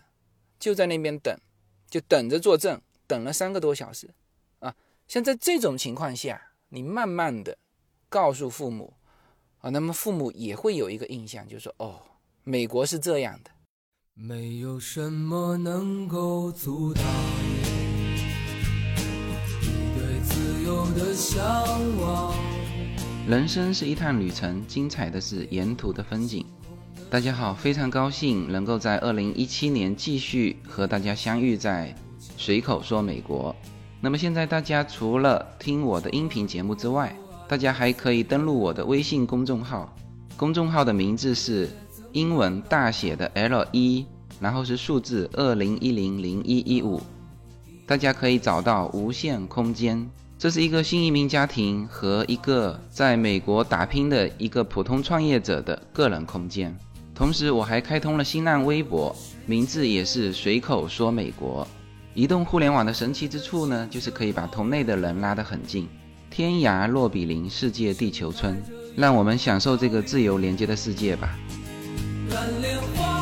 [0.59, 1.35] 就在那边等，
[1.89, 4.09] 就等着作证，等了三个多小时
[4.59, 4.73] 啊。
[5.07, 7.57] 像在这种情况下，你慢慢的
[8.07, 8.93] 告诉父母
[9.57, 11.99] 啊，那么父母也会有一个印象，就是说哦，
[12.43, 13.51] 美国是这样的。
[14.23, 17.03] 没有什么能够阻挡
[19.60, 21.43] 你对自由的向
[21.99, 22.31] 往。
[23.27, 26.45] 人生是一趟旅程，精彩的是沿途的风景。
[27.10, 31.95] 大家好，非常高兴能够在二零一七年继续和大家相遇在
[32.38, 33.55] 随口说美国。
[34.01, 39.91] 那么现在大家除了听我的音频节目之外，大家还可以登录我的微信公众号，
[40.38, 41.67] 公众号的名字是。
[42.13, 44.06] 英文大写的 L 一，
[44.39, 47.02] 然后是数字二零一零零一一五，
[47.86, 56.76] 大家可以找到无限空间，这是一个新移民家庭和一个在美国打拼的一个普通创业者的个人空间。
[57.13, 61.67] 同时，我还开通了新浪微博，名字也是随口说美国。
[62.13, 65.88] 移动互联网的神奇之处呢，就是可以把同类的人拉得很近，
[66.30, 68.62] 天涯若比邻，世界地球村。
[68.97, 71.38] 让我们享受这个自由连接的世界吧。
[72.34, 73.22] 蓝莲花。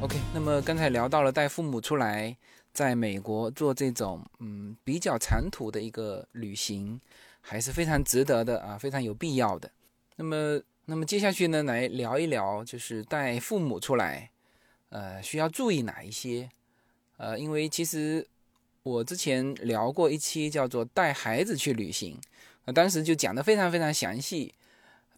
[0.00, 2.36] OK，那么刚才聊到了带父母出来，
[2.72, 7.00] 在美国做这种嗯比较长途的一个旅行，
[7.40, 9.70] 还是非常值得的啊，非常有必要的。
[10.16, 14.30] 那么，那么接下去呢，来聊一聊，就是带父母出来。
[14.90, 16.50] 呃，需要注意哪一些？
[17.22, 18.26] 呃，因为其实
[18.82, 22.18] 我之前聊过一期叫做带孩子去旅行，
[22.64, 24.52] 那当时就讲的非常非常详细，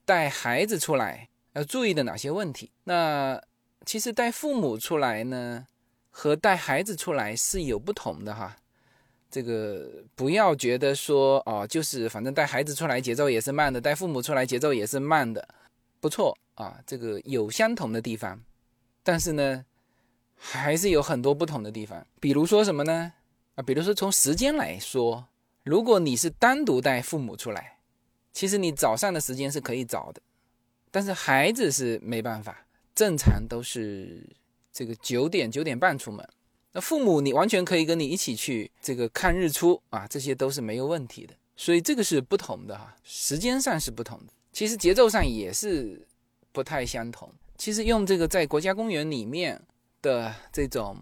[0.04, 2.70] 带孩子出来要注意的哪些问题。
[2.84, 3.40] 那
[3.86, 5.66] 其实带父母出来呢，
[6.10, 8.54] 和带孩子出来是有不同的哈。
[9.30, 15.48] 这个不要觉得说哦，就是反正带孩子出来节奏也是慢的，带父母出来节奏也是慢的，
[16.00, 18.38] 不错啊，这个有相同的地方。
[19.02, 19.64] 但是呢，
[20.36, 22.06] 还是有很多不同的地方。
[22.20, 23.12] 比如说什么呢？
[23.54, 25.26] 啊，比如说从时间来说，
[25.62, 27.78] 如果你是单独带父母出来，
[28.32, 30.20] 其实你早上的时间是可以早的，
[30.90, 34.26] 但是孩子是没办法，正常都是
[34.72, 36.28] 这个九点九点半出门。
[36.72, 41.34] 那父母你完全可以跟你一起去这个看日出啊，这些都是没有问题的。
[41.56, 46.04] 所以这个是不同的哈，时间上是不同的，其实节奏上也是
[46.50, 47.32] 不太相同。
[47.56, 49.62] 其实用这个在国家公园里面
[50.04, 50.94] 的这种，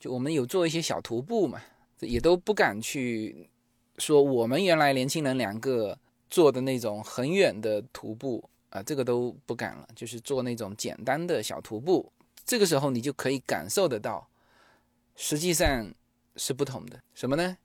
[0.00, 1.60] 就我们有做一些小徒步嘛，
[2.00, 3.50] 也都不敢去
[3.98, 5.98] 说我们原来年轻人两个
[6.30, 9.86] 做的那种很远的徒步啊，这个都不敢了。
[9.94, 12.10] 就是做那种简单的小徒步，
[12.46, 14.26] 这个时候你就可以感受得到，
[15.14, 15.92] 实际上
[16.36, 16.98] 是不同的。
[17.14, 17.58] 什么呢？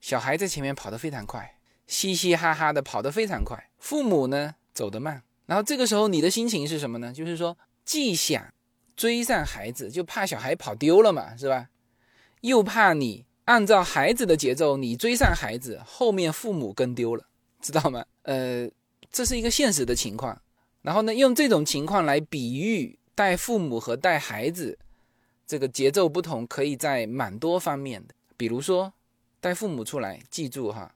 [0.00, 5.24] 小孩在前面跑得非常快，嘻嘻哈哈的跑得非常快，父母呢走得慢。
[5.46, 7.12] 然后这个时候你的心情是什么呢？
[7.12, 7.58] 就是说。
[7.86, 8.52] 既想
[8.96, 11.68] 追上孩子，就怕小孩跑丢了嘛，是吧？
[12.40, 17.26] 又怕你按照孩子的节奏，你追上孩子，后面父母跟丢了，
[17.60, 18.04] 知道吗？
[18.22, 18.68] 呃，
[19.12, 20.40] 这是一个现实的情况。
[20.80, 24.78] 然后呢，用这种情况来比喻带父母和带孩子，
[25.46, 28.14] 这个节奏不同，可以在蛮多方面的。
[28.36, 28.92] 比如说，
[29.40, 30.94] 带父母出来，记住哈，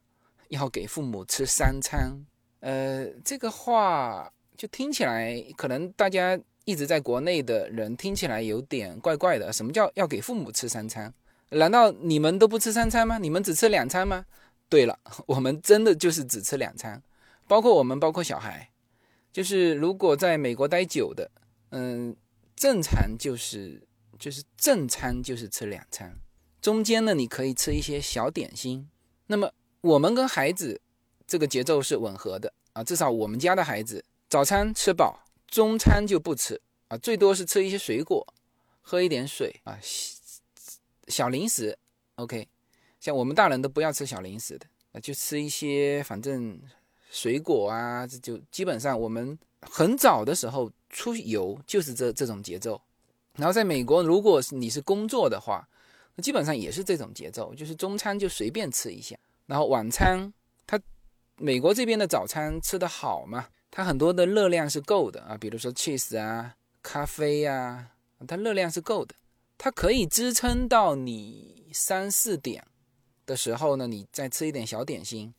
[0.48, 2.24] 要给父母吃三餐。
[2.60, 6.40] 呃，这个话就听起来可能大家。
[6.70, 9.52] 一直在国内的人听起来有点怪怪的。
[9.52, 11.12] 什么叫要给父母吃三餐？
[11.48, 13.18] 难道你们都不吃三餐吗？
[13.18, 14.24] 你们只吃两餐吗？
[14.68, 17.02] 对了，我们真的就是只吃两餐，
[17.48, 18.70] 包括我们，包括小孩。
[19.32, 21.28] 就是如果在美国待久的，
[21.70, 22.14] 嗯，
[22.54, 23.82] 正常就是
[24.16, 26.16] 就是正餐就是吃两餐，
[26.62, 28.88] 中间呢你可以吃一些小点心。
[29.26, 30.80] 那么我们跟孩子
[31.26, 35.24] 这个节奏是吻合的啊，至少我们家的孩子早餐吃饱。
[35.50, 38.26] 中餐就不吃啊，最多是吃一些水果，
[38.80, 39.78] 喝一点水啊，
[41.08, 41.76] 小零食
[42.14, 42.48] ，OK。
[43.00, 46.60] 像我们大人都不要吃小零食的啊，就吃一些反正
[47.10, 52.80] 水果啊，这就基本上我们很早的时候出游就是这这种节奏。
[53.36, 55.66] 然后在美国，如果你是工作的话，
[56.22, 60.32] 基本上也是这种节奏，就是中餐就随便吃一下，然后晚餐，
[60.66, 60.78] 他
[61.36, 63.48] 美国这边的早餐吃的好嘛？
[63.70, 67.92] 它很多的热量是够的啊，比如说 cheese 啊、咖啡呀，
[68.26, 69.14] 它热量是够的，
[69.56, 72.66] 它可以支撑到你三四点
[73.24, 75.32] 的时候呢，你再吃一点小点心，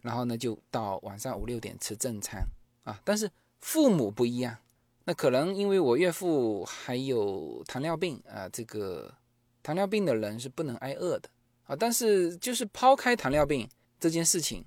[0.00, 2.46] 然后呢就到晚上五六点吃正餐
[2.84, 3.00] 啊。
[3.02, 3.28] 但是
[3.60, 4.56] 父母不一样，
[5.04, 9.12] 那可能因为我岳父还有糖尿病啊，这个
[9.60, 11.28] 糖尿病的人是不能挨饿的
[11.64, 11.74] 啊。
[11.74, 14.64] 但是就是抛开糖尿病这件事情。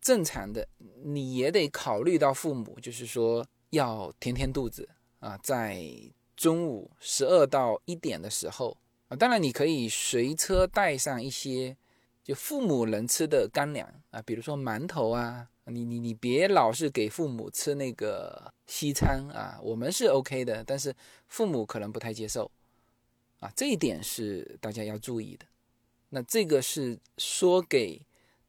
[0.00, 0.66] 正常的，
[1.04, 4.88] 你也得考虑到父母，就是说要填填肚子
[5.18, 5.84] 啊，在
[6.34, 8.76] 中午十二到一点的时候
[9.08, 11.76] 啊，当然你可以随车带上一些
[12.24, 20.94] 就父母能吃的干粮啊，比如说馒头啊，你你你别老是给父母吃那个西餐啊，我们是 OK 的，但是
[21.28, 22.50] 父母可能不太接受
[23.40, 25.44] 啊，这一点是大家要注意的。
[26.08, 28.00] 那这个是说给。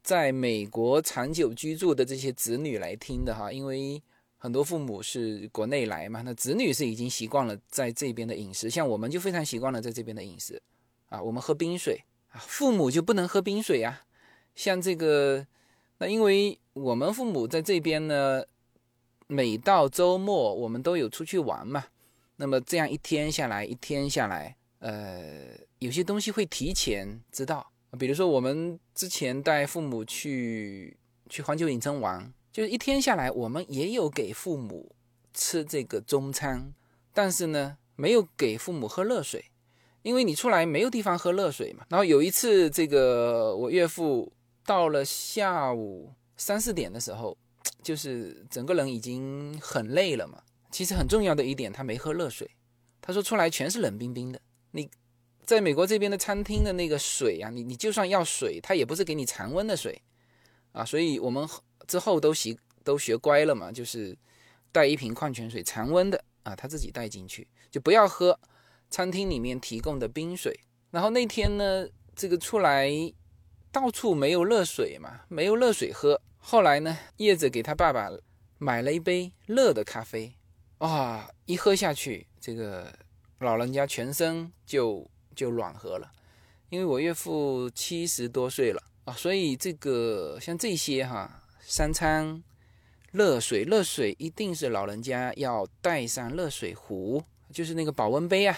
[0.04, 4.02] 在美国长久居住的这些子女来听的哈，因为
[4.38, 10.62] 很多父母是国内来嘛，那子女是已经习惯了在这边的饮食，像我们就非常习惯了在这边的饮食
[11.10, 14.04] 啊，我们喝冰水啊，父母就不能喝冰水啊。
[14.56, 15.46] 像这个，
[16.00, 18.44] 那因为我们父母在这边呢，
[19.28, 21.86] 每到周末我们都有出去玩嘛，
[22.36, 25.46] 那么这样一天下来，一天下来，呃，
[25.80, 30.98] 有些东西会提前知道，比如说我们之前带父母去
[31.30, 34.96] 去环球影城玩，就是一天下来，我们也有给父母
[35.34, 36.74] 吃这个中餐，
[37.14, 39.46] 但是呢，没有给父母喝热水，
[40.02, 41.86] 因为你出来没有地方喝热水嘛。
[41.90, 44.32] 然后有一次，这个我岳父
[44.66, 47.38] 到了下午三四点的时候。
[47.84, 50.40] 就是整个人已经很累了嘛。
[50.70, 52.48] 其实很重要的一点，他没喝热水。
[53.02, 54.40] 他说出来全是冷冰冰的。
[54.70, 54.88] 你
[55.46, 60.02] 在美国这边的餐厅的那个水啊，你你就算要水，他也不是给你常温的水
[60.72, 60.86] 啊。
[60.86, 61.48] 所以我们
[61.88, 64.18] 之后都习都学乖了嘛，就是
[64.72, 68.40] 带一瓶矿泉水常温的啊，他自己带进去，就不要喝
[68.90, 70.58] 餐厅里面提供的冰水。
[70.92, 72.90] 然后那天呢，这个出来
[73.72, 76.22] 到处没有热水嘛，没有热水喝。
[76.38, 78.10] 后来呢，叶子给他爸爸
[78.58, 80.36] 买了一杯热的咖啡，
[80.80, 82.92] 啊，一喝下去，这个
[83.40, 85.10] 老人家全身就
[85.42, 86.12] 就暖和了。
[86.70, 92.44] 因为我岳父七十多岁了啊，所以这个像这些哈，三餐
[93.12, 98.56] 热水，热水一定是老人家要带上热水壶，就是那个保温杯啊，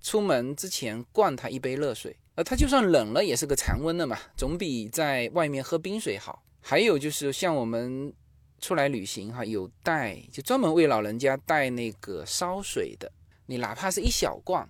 [0.00, 6.42] 出门之前灌他一杯热水，呃，他就算冷了也是个常温的嘛，总比在外面喝冰水好。
[6.62, 8.12] 还有就是像我们
[8.60, 13.12] 出来旅行哈，有带就专门为老人家带那个烧水的，
[13.46, 14.68] 你哪怕是一小罐，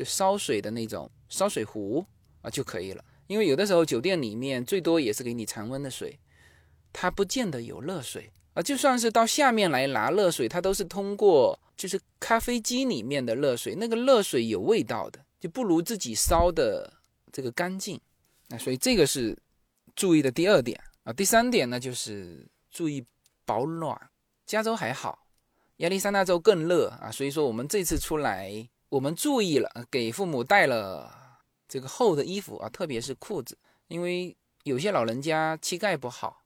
[0.00, 2.02] 就烧水的那种烧水壶
[2.40, 3.04] 啊就可以了。
[3.26, 6.18] 因为有的时候酒店里面最多也是给你常温的水，
[6.90, 8.62] 它不见得有热水啊。
[8.62, 16.90] 就算是到下面来拿热水，它都是通过就是咖啡机里面的热水，那个热水有味道的，就不如自己烧的
[17.30, 18.00] 这个干净。
[18.48, 19.36] 那所以这个是
[19.94, 20.82] 注意的第二点。
[21.04, 23.04] 啊，第三点呢，就是注意
[23.44, 24.10] 保暖。
[24.46, 25.26] 加州还好，
[25.76, 33.56] 亚利桑那州更热啊，所以说我们这次出来，我们注意了，给父母带了这个厚的衣服啊，特别是裤子，
[33.88, 36.42] 因为有些老人家膝盖不好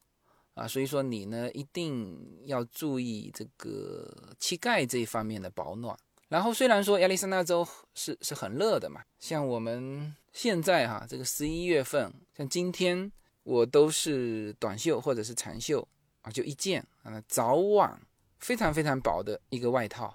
[0.55, 5.99] 啊，所以说你呢一定要注意这个膝盖这一方面的保暖。
[6.29, 13.11] 然后虽然说亚利桑那州是是很热的嘛，像我们现在哈，这个十一月份，像今天。
[13.47, 15.87] 我都是短袖或者是长袖
[16.23, 18.01] 啊，就一件啊，早晚
[18.39, 20.15] 非常非常薄的一个外套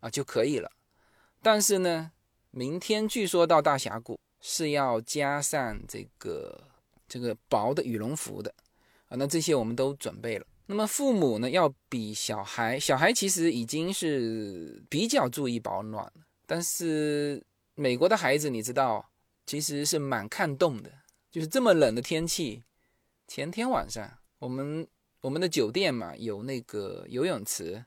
[0.00, 0.72] 啊就可以了。
[1.42, 2.12] 但是呢，
[2.50, 6.62] 明天据说到大峡谷是要加上这个
[7.08, 8.54] 这个薄的羽绒服的
[9.08, 9.16] 啊。
[9.16, 10.46] 那这些我们都准备了。
[10.66, 16.12] 那么父母呢，要比小孩，小孩其实已经是比较注意保暖了
[16.46, 17.42] 但是
[17.74, 19.10] 美国的孩子，你知道，
[19.46, 20.92] 其实是蛮看冻的，
[21.30, 22.62] 就是这么冷的天气。
[23.26, 24.86] 前天晚上，我们
[25.22, 27.84] 我们的酒店嘛有那个游泳池，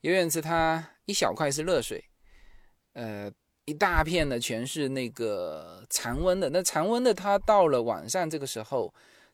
[0.00, 2.04] 游泳池它一小块是热水，
[2.96, 3.30] 呃，
[3.66, 6.48] 一大片的全是那个常温的。
[6.48, 8.92] 那常温的它到了晚上这个时候，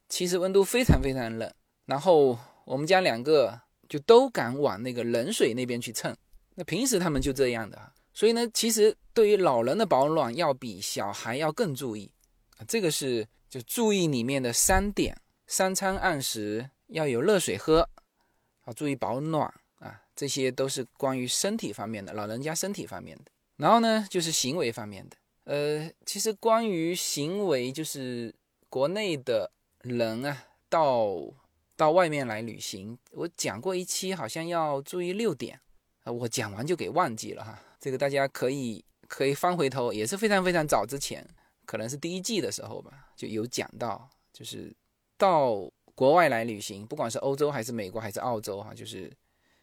[0.09, 1.49] 其实温度非常非常冷。
[1.87, 6.13] 然后我们家两个就都敢往那个冷水那边去蹭。
[6.57, 12.11] 那平时他们就这样的，所以呢，其实对于老人的保暖要比小孩要更注意。
[12.67, 15.17] 这个是就注意里面的三点。
[15.47, 17.89] 三餐按时，要有热水喝，
[18.61, 19.47] 好注意保暖
[19.79, 23.31] 啊，这些都是关于身体方面的，老人家身体方面的。
[23.57, 25.17] 然后呢，就是行为方面的。
[25.45, 28.35] 呃，其实关于行为，就是
[28.69, 29.51] 国内的
[29.81, 31.17] 人啊，到
[31.77, 35.61] 到外面来旅行，我讲过一期，好像要注意六点
[36.05, 37.61] 啊，我讲完就给忘记了哈。
[37.81, 41.27] 这个大家可以可以翻回头，也是非常非常早之前，
[41.65, 44.75] 可能是第一季的时候吧，就有讲到，就是。
[45.19, 49.09] 到国外来旅行，不管是欧洲还是美国还是澳洲，哈，就是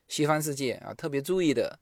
[0.08, 1.78] 西方世界啊，特别注意的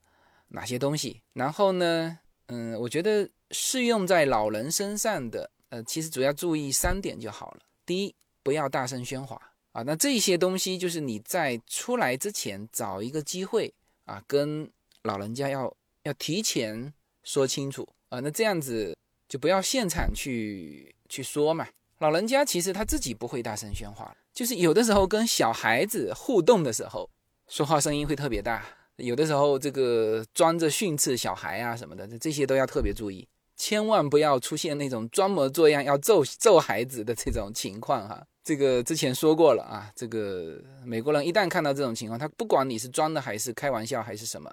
[0.48, 1.22] 哪些东西。
[1.32, 7.60] 然后呢，嗯，我觉得适用在老人身上的，呃，其实主要注意三点就好了。
[7.86, 9.40] 第一，不要大声喧哗
[9.72, 9.82] 啊。
[9.82, 13.72] 那这些东西就是你在出来之前找一个机会
[14.04, 14.70] 啊，跟
[15.02, 16.92] 老人家要要提前
[17.22, 18.20] 说清楚啊。
[18.20, 18.96] 那这样子
[19.28, 21.66] 就不要现场去去说嘛。
[21.98, 27.10] 老人家其实他自己不会大声喧哗，就是有的时候跟小孩子互动的时候，
[27.48, 28.64] 说话声音会特别大。
[28.98, 33.26] 有的时候这个装着训斥小孩啊什么的，这些都要特别注意，
[33.56, 38.24] 千万不要出现那种装模作样要揍揍孩子的这种情况哈。
[38.44, 44.50] 这个之前说过了啊，这个美国人一旦看到这种情况，他不管你是装的还是开玩笑还是什么，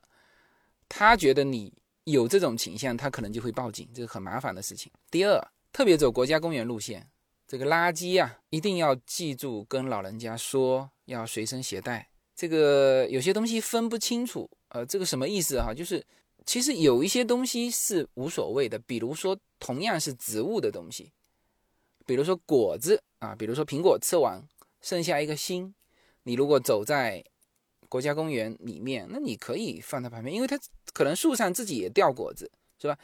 [0.90, 1.74] 他觉得你
[2.04, 4.92] 有这种倾向，他可能就会报警，这个很麻烦的事情。
[5.10, 5.42] 第二，
[5.72, 7.08] 特别走国家公园路线。
[7.48, 15.74] 这个垃圾啊，一定要记住跟老人家说，要随身携带这个有些东西分不清楚，呃，这个什么意思哈？
[15.74, 16.06] 就是
[16.46, 21.14] 其实有一些东西是无所谓的，比如说同样是植物的东西，
[22.06, 24.46] 比如说果子啊，比如说苹果吃完
[24.82, 25.74] 剩下一个心，
[26.24, 27.24] 你如果走在
[27.88, 30.60] 国家公园里面，那你可以放在旁边，因为它
[30.92, 33.00] 可能树上自己也掉果子，是吧？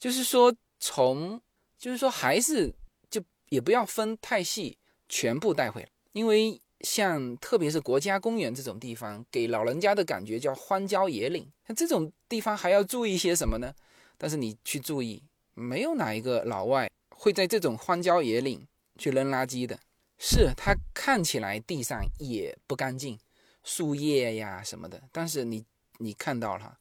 [0.00, 1.40] 就是说从，
[1.78, 2.74] 就是说还是
[3.08, 4.76] 就也不要分太细，
[5.08, 6.60] 全部带回来，因为。
[6.82, 11.50] 像特别是国家公园这种地方，给老人家的感觉叫荒郊野岭。
[11.66, 13.74] 像这种地方还要注意些什么呢？
[14.18, 15.22] 但是你去注意，
[15.54, 18.66] 没有哪一个老外会在这种荒郊野岭
[18.98, 19.78] 去扔垃圾的。
[20.18, 23.18] 是它看起来地上也不干净，
[23.64, 25.64] 树叶呀什么的，但是你
[25.98, 26.78] 你看到了，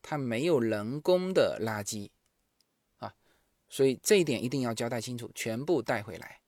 [0.00, 2.10] 它没有人工的垃圾
[2.98, 3.12] 啊，
[3.68, 6.38] 所以这一点一定要交代清楚，全部带回来。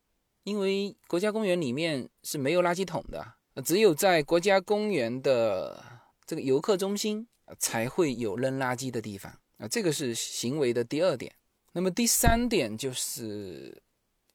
[0.46, 3.34] 因为国家公园里面是没有垃圾桶的，
[3.64, 5.84] 只有在国家公园的
[6.24, 7.26] 这个游客中心
[7.58, 9.66] 才会有扔垃圾的地方啊。
[9.66, 11.34] 这个是行为的第二点。
[11.72, 13.82] 那么第三点就是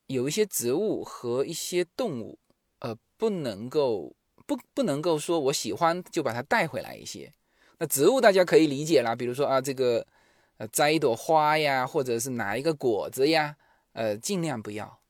[0.06, 2.38] 有一些植物和一些动物，
[2.80, 4.14] 呃，不能够
[4.46, 7.32] 不不能够说我喜欢就把它带回来一些。
[7.78, 10.06] 那植物大家可以理解啦，比如说啊，这个
[10.58, 13.56] 呃摘一朵花呀，或者是拿一个果子呀，
[13.94, 15.01] 呃，尽量不要。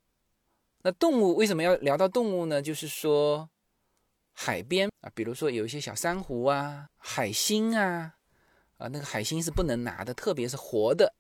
[0.83, 2.61] 那动物为什么要聊到动物呢？
[2.61, 3.49] 就是说，
[4.33, 8.15] 海边啊，比如说有一些小珊瑚啊、海星啊，
[8.79, 11.15] 啊，那个海星是不能拿的，特别是活的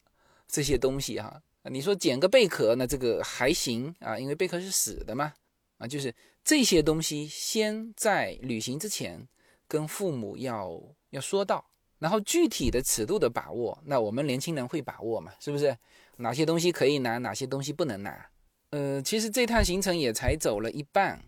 [0.48, 1.40] 这些东西哈。
[1.70, 5.32] 你说捡个贝壳，那这个还行啊，因为贝壳是死的嘛。
[5.78, 9.28] 啊，就是这些东西，先在旅行之前
[9.68, 11.64] 跟父母要要说到，
[11.98, 15.32] 然后具体的尺度的把握，那我们年轻人会把握嘛？
[15.38, 15.76] 是不是？
[16.16, 18.28] 哪些东西可以拿，哪些东西不能拿？
[18.72, 21.22] 呃，其实这趟行程也才走了一半，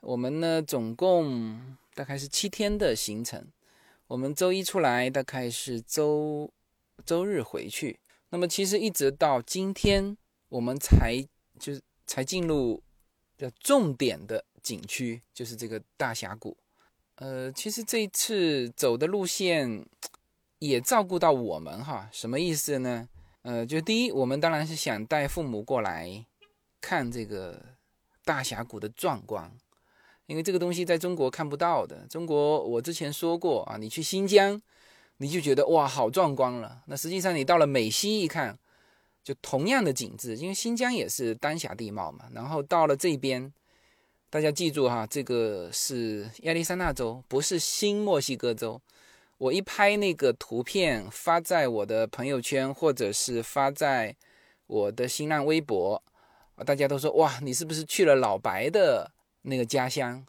[0.00, 3.46] 我们呢总共大概是七天的行程，
[4.08, 6.52] 我们周一出来，大概是周
[7.06, 8.00] 周日回去。
[8.30, 10.16] 那么其实一直到今天，
[10.48, 11.24] 我们才
[11.60, 12.82] 就是才进入
[13.38, 16.56] 的重点的景区，就是这个大峡谷。
[17.14, 19.86] 呃，其实这一次走的路线
[20.58, 23.08] 也照顾到我们哈，什么意思呢？
[23.42, 26.26] 呃，就第一，我们当然是想带父母过来。
[26.80, 27.60] 看这个
[28.24, 29.50] 大峡谷的壮观，
[30.26, 32.06] 因为这个东西在中国看不到的。
[32.08, 34.60] 中国我之前说过啊，你去新疆，
[35.18, 36.82] 你就觉得哇好壮观了。
[36.86, 38.58] 那实际上你到了美西一看，
[39.22, 42.26] 就同样的景致，因为新疆也是丹霞地貌嘛。
[42.32, 43.52] 然后到了这边，
[44.30, 48.80] 大家记住哈，这个是亚利桑那州，不是新墨西哥州。
[49.38, 54.14] 我一拍那个图片发在我的朋友圈，或者是发在
[54.66, 56.02] 我的新浪微博。
[56.64, 59.10] 大家都说哇，你是不是去了老白的
[59.42, 60.24] 那个家乡？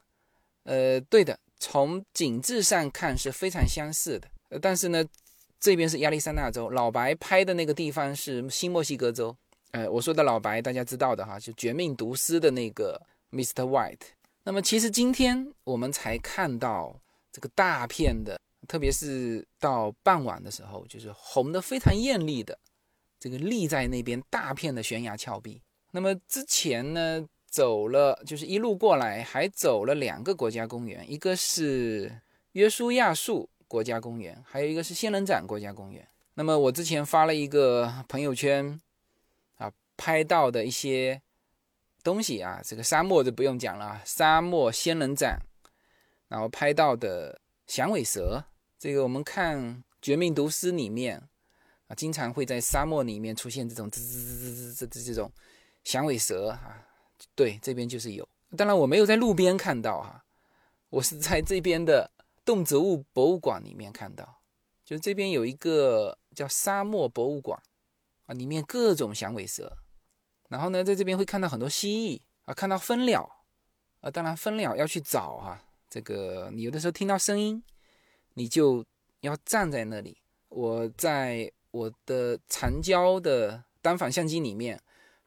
[0.64, 4.28] 呃，对的，从景致上看是非常相似的。
[4.62, 5.04] 但是呢，
[5.60, 9.36] 这边是亚利桑那州，老白拍的那个地方是新墨西哥州。
[9.72, 13.02] 呃，我说的老白大家知道的哈，就《绝命毒师》的那个
[13.32, 13.64] Mr.
[13.64, 14.02] White。
[14.44, 17.00] 那么其实今天我们才看到
[17.32, 22.60] 这个大片的，特别是到傍晚的时候，就是红的非常艳丽的，
[23.20, 25.62] 这个立在那边大片的悬崖峭壁。
[25.92, 32.22] 那么之前呢，走了就是一路过来，还走了两个国家公园，一个是
[32.54, 36.08] 约书亚树国家公园，还有一个是仙人掌国家公园。
[36.36, 38.80] 那么我之前发了一个朋友圈，
[39.58, 41.22] 啊，拍到的一些
[42.02, 45.38] 东西啊，这个沙漠就不用讲了，沙漠仙人掌，
[46.30, 48.46] 然后拍到的响尾蛇，
[48.80, 49.60] 这个我们看
[50.02, 51.22] 《绝命毒师》里面
[51.88, 55.30] 啊，经常会在沙漠里面出现这种吱吱吱吱吱吱这种。
[55.84, 56.86] 响尾蛇啊，
[57.36, 58.28] 对，这边就是有。
[58.56, 60.24] 当然我没有在路边看到哈，
[60.90, 62.12] 我是在这边的
[62.44, 64.42] 动植物博物馆里面看到，
[64.84, 67.58] 就这边有一个叫沙漠博物馆
[68.26, 69.78] 啊，里面各种响尾蛇。
[70.50, 73.38] 然后呢，在这边会看到很多蜥蜴啊，看到蜂鸟
[74.02, 74.12] 啊。
[74.12, 77.64] 当然蜂鸟要去找哈，这个你有的时候听到声音，
[78.34, 78.86] 你就
[79.22, 80.18] 要站在那里。
[80.50, 84.82] 我在我的长焦的单反相机里面。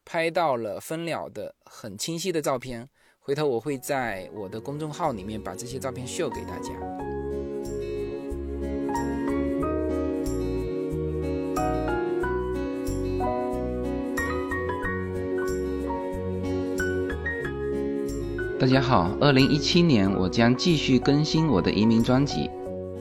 [0.05, 2.87] 拍到了蜂鸟的很清晰的照片，
[3.19, 6.69] 回头我会在我的公众号里面把这些照片秀给大家。
[18.57, 22.49] 大家好，二零一七年我将继续更新我的移民专辑。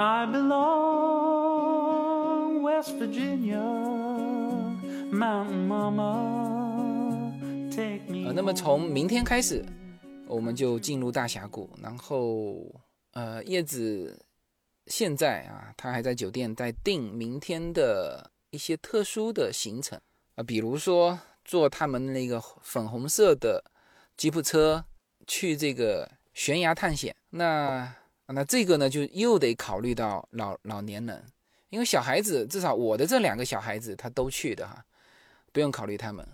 [0.00, 0.62] I belong,
[2.62, 3.58] West Virginia,
[5.10, 7.32] Mountain Mama,
[7.68, 8.26] take me.
[8.26, 9.66] 呃，那么从明天开始，
[10.28, 12.80] 我们就进入大峡谷，然后
[13.14, 14.24] 呃，叶子
[14.86, 20.00] 现在啊，他还在酒店在定明天的一些特殊的行程
[20.36, 23.64] 啊、比如说坐他们那个粉红色的
[24.16, 24.84] 吉普车
[25.26, 27.16] 去这个悬崖探险。
[27.30, 27.92] 那
[28.34, 31.24] 那这个呢，就又得考虑到老老年人，
[31.70, 34.84] 因为小孩子至少我的这两个小孩子他都去的哈，
[35.52, 36.26] 不用考虑他们，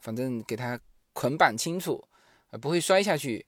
[0.00, 0.78] 反正给他
[1.12, 2.02] 捆绑清楚，
[2.50, 3.46] 呃，不会摔下去。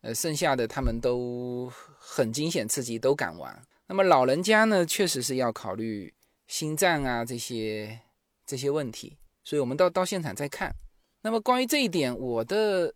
[0.00, 3.62] 呃，剩下的他们都很惊险刺激，都敢玩。
[3.86, 6.12] 那么老人家呢，确实是要考虑
[6.46, 7.98] 心脏啊这些
[8.44, 10.76] 这些问题，所以我们到到现场再看。
[11.22, 12.92] 那么关于这一点，我的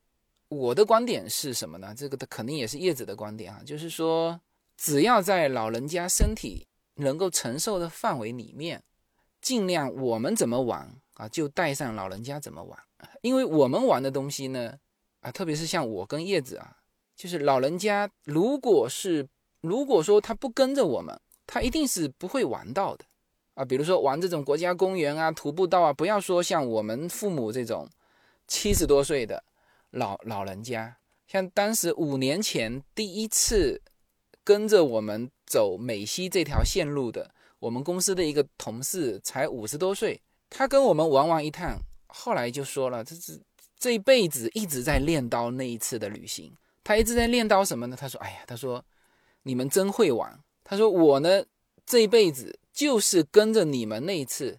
[0.49, 1.95] 我的观点是什么呢？
[1.97, 4.41] 这个肯定也是叶子的观点啊，就是说，
[4.77, 8.83] 只要在老人家身体能够承受的范围里面，
[9.41, 12.79] 尽量我们怎么玩啊，就带上老人家怎么玩。
[13.21, 14.75] 因为我们玩的东西呢，
[15.21, 16.79] 啊，特别是像我跟叶子啊，
[17.15, 19.29] 就是老人家如果是
[19.61, 23.05] 如果说他不跟着我们，他一定是不会玩到的
[23.55, 23.65] 啊。
[23.65, 27.89] 比如说玩这种国家公园啊、徒步道啊，不要说像我们父母这种
[28.47, 29.45] 七十多岁的
[29.91, 33.81] 老老人家，像当时五年前第一次
[34.45, 40.21] 跟着我们走美西这条线路的，我们公司的一个同事才五十多岁，
[40.51, 43.41] 他跟我们玩完一趟，后来就说了，这是
[43.79, 46.53] 这一辈子一直在练刀那一次的旅行。
[46.85, 47.97] 他一直在练刀什么呢？
[47.99, 48.83] 他说：“哎呀，他说
[49.43, 50.39] 你们真会玩。
[50.65, 51.45] 他说我呢
[51.85, 54.59] 这一辈子就是跟着你们那一次，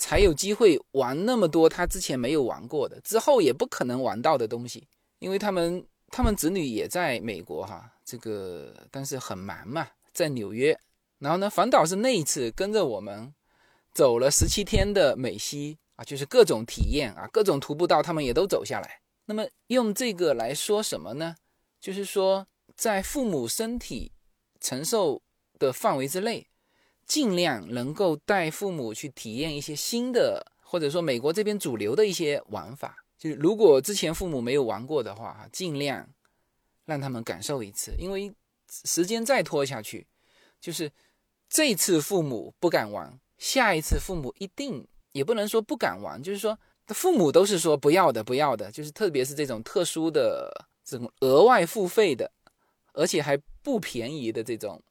[0.00, 4.88] 才有机会玩那么多他之前没有玩过的，之后也不可能玩到的东西。
[5.18, 10.76] 因为他们他们子女也在美国哈，这个但是很忙嘛，在纽约。
[11.18, 13.34] 然后呢，反倒是那一次跟着我们
[13.92, 19.02] 走了十七天的美西啊，就是各种体验啊，各种徒步道他们也都走下来。
[19.26, 21.36] 那么用这个来说什么呢？
[21.78, 24.12] 就是说，在父母身体
[24.58, 25.22] 承受
[25.58, 26.46] 的范围之内，
[27.10, 33.04] 尽量能够带父母去体验一些新的，或者说美国这边主流的一些玩法。
[33.18, 36.08] 就是如果之前父母没有玩过的话，尽量
[36.84, 37.92] 让他们感受一次。
[37.98, 38.32] 因为
[38.84, 40.06] 时间再拖下去，
[40.60, 40.88] 就是
[41.48, 46.56] 这次父母不敢玩，下一次父母一定也不能说不敢玩，就是说
[46.86, 48.70] 父母都是说不要的，不要的。
[48.70, 50.68] 就是特别是这种特殊的。
[50.82, 52.28] 这种额外付费的，
[52.94, 54.82] 而且还不便宜的这种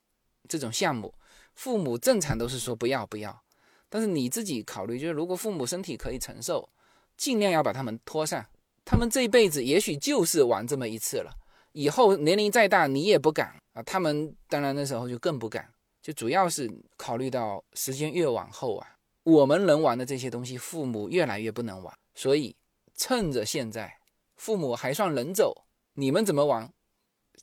[0.47, 1.13] 这种项目，
[1.59, 3.43] 父母正常都是说不要不要，
[3.89, 6.69] 但是你自己考虑，就是如果父母身体可以承受，
[7.17, 8.45] 尽量要把他们拖上。
[8.85, 11.29] 他们这一辈子也许就是玩这么一次了，
[11.73, 13.83] 以后年龄再大你也不敢啊。
[13.83, 15.69] 他们当然那时候就更不敢，
[16.01, 22.55] 就主要是考虑到时间越往后啊，我们能玩的这些东西，父母越来越不能玩，所以
[22.95, 23.99] 趁着现在
[24.37, 25.65] 父母还算能走。
[25.95, 26.71] 你们怎么玩，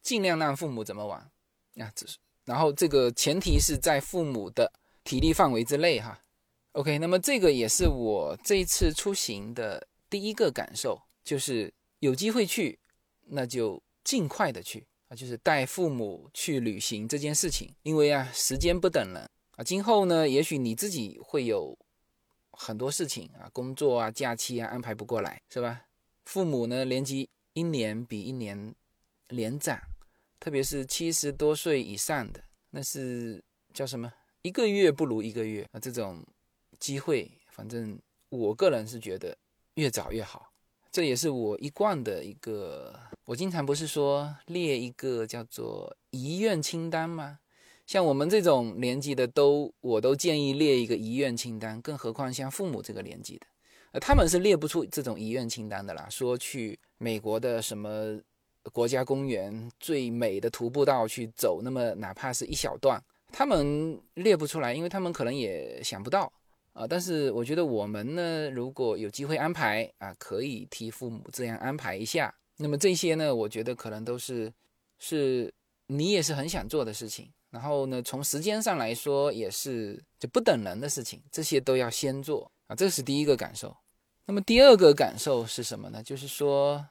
[0.00, 1.20] 尽量让父母怎么玩
[1.76, 1.92] 啊？
[1.94, 4.72] 这是，然后这个前提是在父母的
[5.04, 6.18] 体力范围之内哈。
[6.72, 12.78] OK，那么这个也是我这一次出行的第一个感受，就是有机会去，
[13.26, 21.78] 那就尽快的去啊，就是带父母去旅行这件事情，因为啊，时间不等人啊，今后呢，也许你自己会有
[22.52, 25.82] 很多事情啊，工作啊、假期啊安排不过来，是吧？
[26.24, 27.28] 父母呢，年纪。
[27.56, 28.74] 一年比一年
[29.30, 29.80] 年长，
[30.38, 34.12] 特别是七十多岁以上的，那是叫什么？
[34.42, 35.80] 一个月不如一个月啊！
[35.80, 36.24] 这种
[36.78, 39.36] 机会，反正我个人是觉得
[39.74, 40.52] 越早越好。
[40.92, 47.40] 这也是我一贯的一个，我经常不是说列一个叫做遗愿清单吗？
[47.86, 53.46] 像我们这种年纪的，都我都建议列一个遗愿清单，更何况像父母这个年纪的。
[54.00, 56.06] 他们是列不出这种遗愿清单的啦。
[56.10, 58.20] 说去美国的什么
[58.72, 63.02] 国家公园最美的徒步道去走，那么哪怕是一小段，
[63.32, 66.32] 他们列不出来，因为他们可能也想不到
[66.72, 66.86] 啊。
[66.86, 72.34] 但是我觉得我们呢，如果有机会安排啊，可以替父母这样安排一下。
[72.58, 74.52] 那么这些呢，我觉得可能都是
[74.98, 75.52] 是
[75.86, 77.30] 你也是很想做的事情。
[77.50, 82.74] 然后呢，从时间上来说，也是就不等人的事情，这些都要先做啊。
[82.74, 83.74] 这是第一个感受。
[84.26, 86.02] 那么第二个感受是什么呢？
[86.02, 86.84] 就是说，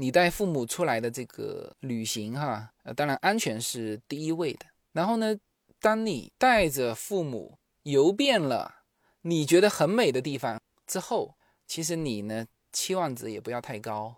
[0.00, 4.64] 你带父母出来的这个旅行哈，呃，当然安全是第一位的。
[4.92, 5.36] 然后呢，
[5.80, 8.84] 当你带着父母游遍了
[9.22, 11.34] 你觉得很美的地方之后，
[11.66, 14.14] 其实你呢期望值也不要太高，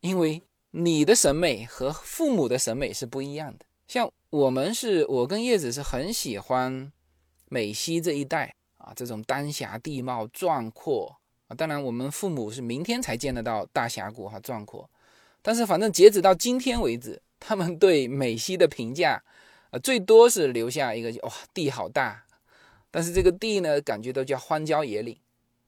[0.00, 0.42] 因为
[0.72, 3.64] 你的审美和父母的审美是不一样的。
[3.86, 6.92] 像我们是，我跟叶子是很喜欢
[7.46, 11.56] 美西这一带啊，这种丹霞地貌壮阔啊。
[11.56, 14.88] 当然，我们父母是明天才见得到大峡谷哈壮阔，
[15.42, 19.22] 但是反正截止到今天为止，他们对美西的评价
[19.70, 22.24] 啊，最多是留下一个哇地好大，
[22.90, 25.18] 但是这个地呢，感觉都叫荒郊野岭，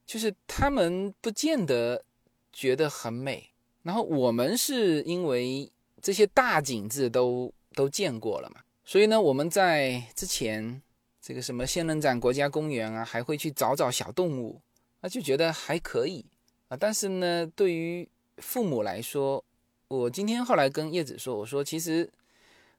[0.07, 2.05] 就是他们不见得
[2.53, 3.51] 觉得很美。
[3.83, 5.71] 然后我们是因为
[6.01, 7.53] 这些大景致都。
[7.77, 10.83] 都见过了嘛，所以呢，我们在之前
[11.23, 14.61] 这个什么仙人掌国家公园啊，还会去找找小动物，
[15.01, 16.25] 那就觉得还可以
[16.69, 16.77] 啊。
[16.77, 19.45] 但是呢，对于父母来说，
[19.89, 22.11] 我今天后来跟叶子说，我说其实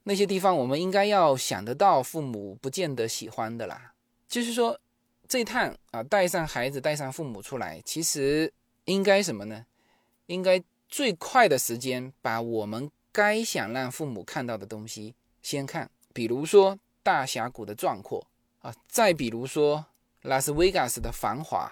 [0.04, 3.94] 那些地方我们应该要想得到父母不见得喜欢的啦。
[4.28, 4.80] 就是说
[5.28, 8.52] 这趟啊，带上孩子，带上父母出来，其实
[8.86, 9.66] 应该什么呢？
[10.28, 12.90] 应该最快的时间把我们。
[13.14, 15.14] 该想让父母看到的东西
[15.44, 18.26] 先看，比如说大峡谷的壮阔
[18.62, 19.86] 啊，再比如说
[20.22, 21.70] 拉斯维加斯的繁华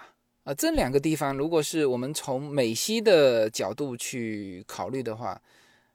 [0.54, 5.40] 这两个地方，如果是我们从美西的角度去考虑的话，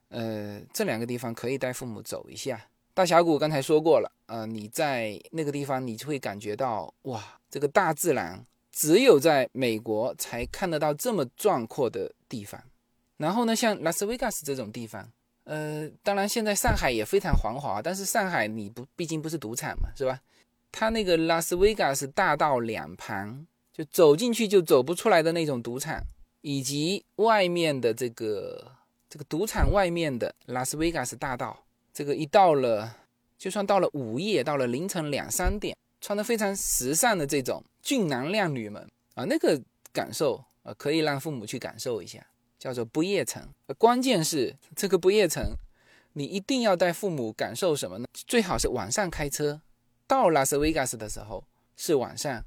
[0.09, 2.59] 呃，这两个地方可以带父母走一下。
[2.93, 8.41] 大峡谷刚才说过了，呃，你在那个地方，你就会感觉到哇，这个大自然
[8.71, 12.61] 只有在美国才看得到这么壮阔的地方。
[13.17, 15.09] 然后呢，像拉斯维加斯这种地方。
[15.45, 20.19] 呃，当然，现在上海也非常繁华，但是上海你不毕竟不是赌场嘛，是吧？
[20.71, 23.45] 它那个拉斯维加斯大道两旁，
[23.75, 26.01] 就走进去就走不出来的那种赌场，
[26.39, 28.71] 以及外面的这个
[29.09, 32.95] 这个赌场外面的拉斯维加斯大道，这个一到了，
[33.37, 39.61] 就算到了午夜，到了凌晨两三点，穿的非常时尚的这种俊男靓女们啊，那个
[39.91, 42.25] 感受啊，可以让父母去感受一下。
[42.57, 43.47] 叫做不夜城，
[43.77, 45.53] 关键是这个不夜城，
[46.13, 48.07] 你一定要带父母感受什么呢？
[48.13, 49.61] 最好是晚上开车
[50.07, 51.43] 到拉斯维加斯的时候
[51.75, 52.43] 是晚上，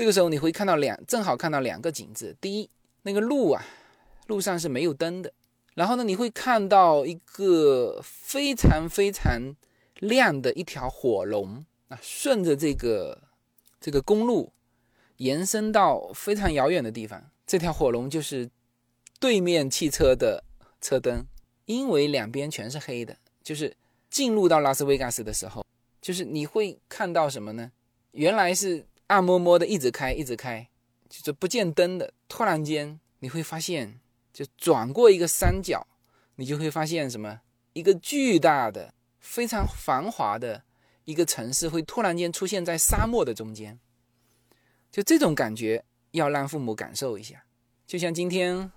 [0.00, 2.34] 这个时候你会看到两，正好看到两个景致。
[2.40, 2.70] 第一，
[3.02, 3.62] 那个路啊，
[4.28, 5.30] 路上是没有灯的，
[5.74, 9.54] 然后呢，你会看到一个非常非常
[9.96, 13.24] 亮的一条火龙啊，顺着这个
[13.78, 14.50] 这个公路
[15.18, 18.48] 延伸到非常遥远的地方，这条火龙就是。
[19.18, 20.42] 对面汽车的
[20.80, 21.26] 车灯，
[21.66, 23.76] 因为两边全是黑的，就是
[24.08, 25.62] 进入到拉斯维加斯的时候，
[26.00, 27.70] 就是你会看到什么呢？
[28.12, 30.68] 原来是暗摸摸的一直开一直开，
[31.08, 32.14] 就是不见灯的。
[32.28, 34.00] 突然间你会发现，
[34.32, 35.86] 就转过一个山角，
[36.36, 37.40] 你就会发现什么？
[37.72, 40.62] 一个巨大的、非常繁华的
[41.04, 43.78] 一个城市会突然间出现在沙漠的中间。
[44.92, 47.44] 就这种感觉要让父母感受一下，
[47.86, 48.70] 就像今天。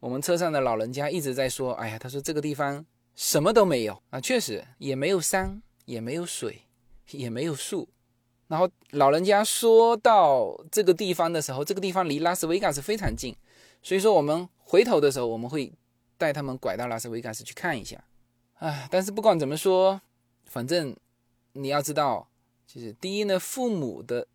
[0.00, 2.84] 我们车上的老人家一直在说：“哎呀，他说这个地方
[3.16, 6.66] 什么都没有啊，确实也没有山，也没有水，
[7.12, 7.88] 也没有树。
[8.48, 13.34] 然后老人家说到这个地方的时候，这个地方离拉斯维加斯非常近，
[13.82, 15.72] 所以说我们回头的时候，我们会
[16.18, 18.04] 带他们拐到拉斯维加斯去看一下。
[18.58, 20.00] 啊，但是不管怎么说，
[20.44, 20.96] 反正
[21.52, 22.28] 你要知道，
[22.66, 24.26] 就是第一呢，父母的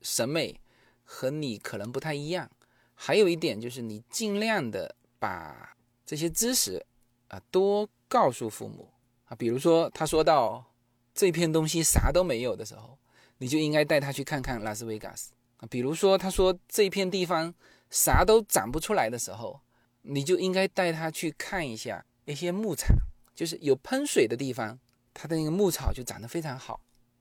[0.00, 0.60] 审美
[1.04, 2.50] 和你可能不太一样。”
[2.94, 5.74] 还有一点就是，你尽量的把
[6.06, 6.86] 这些知识
[7.26, 8.88] 啊多告诉父母
[9.24, 9.34] 啊。
[9.34, 10.64] 比如说，他说到
[11.12, 12.96] 这片东西啥都没有的时候，
[13.42, 15.66] 你就应该带他去看看拉斯维加斯啊。
[15.68, 17.52] 比如说，他说这片地方
[17.90, 19.60] 啥都长不出来的时候，
[20.02, 22.96] 你就应该带他去看一下一些牧场，
[23.34, 24.78] 就是有喷水的地方，
[25.12, 26.80] 它的那个牧草就长得非常好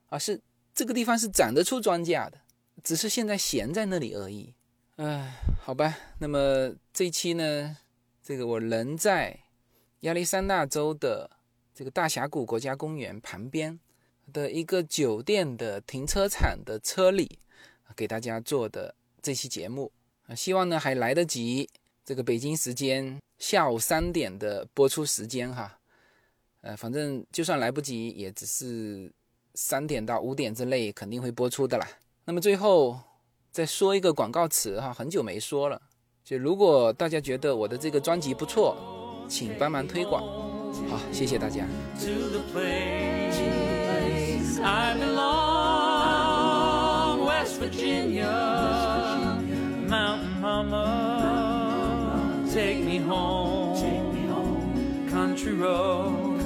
[0.10, 0.20] 啊。
[0.20, 0.40] 是
[0.76, 2.40] 这个地方是长得出庄稼的，
[2.84, 4.54] 只是现在闲在那里而已。
[4.98, 7.78] 唉，好吧，那么这一期呢，
[8.22, 9.40] 这个我人在
[10.02, 11.32] 亚利桑那州的
[11.74, 13.80] 这个大峡谷国家公园旁边
[14.32, 17.40] 的一个酒店的停车场的车里，
[17.96, 19.92] 给大家做的这期节目
[20.28, 21.70] 啊，希望呢还来得及，
[22.04, 25.80] 这个北京时间下午三点的播出时间哈，
[26.62, 29.12] 呃，反正就算来不及，也只是
[29.54, 31.88] 三点到五点之内肯定会播出的啦。
[32.26, 33.00] 那么最后。
[33.54, 35.82] 再说一个广告词哈，很久没说了。
[36.24, 38.78] 就如果大家觉得我的这个专辑不错，
[39.28, 40.24] 请帮忙推广。
[40.90, 41.68] 好，谢谢大家。
[44.64, 46.46] I belong,
[47.26, 49.42] West Virginia,
[49.88, 51.88] Mountain Mama,
[52.54, 53.76] take me home,
[55.10, 56.44] country roads,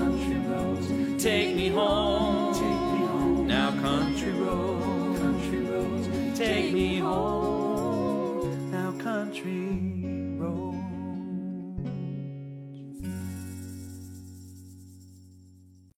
[1.21, 6.07] take me home, now country roads,
[6.37, 9.94] take me home, now country.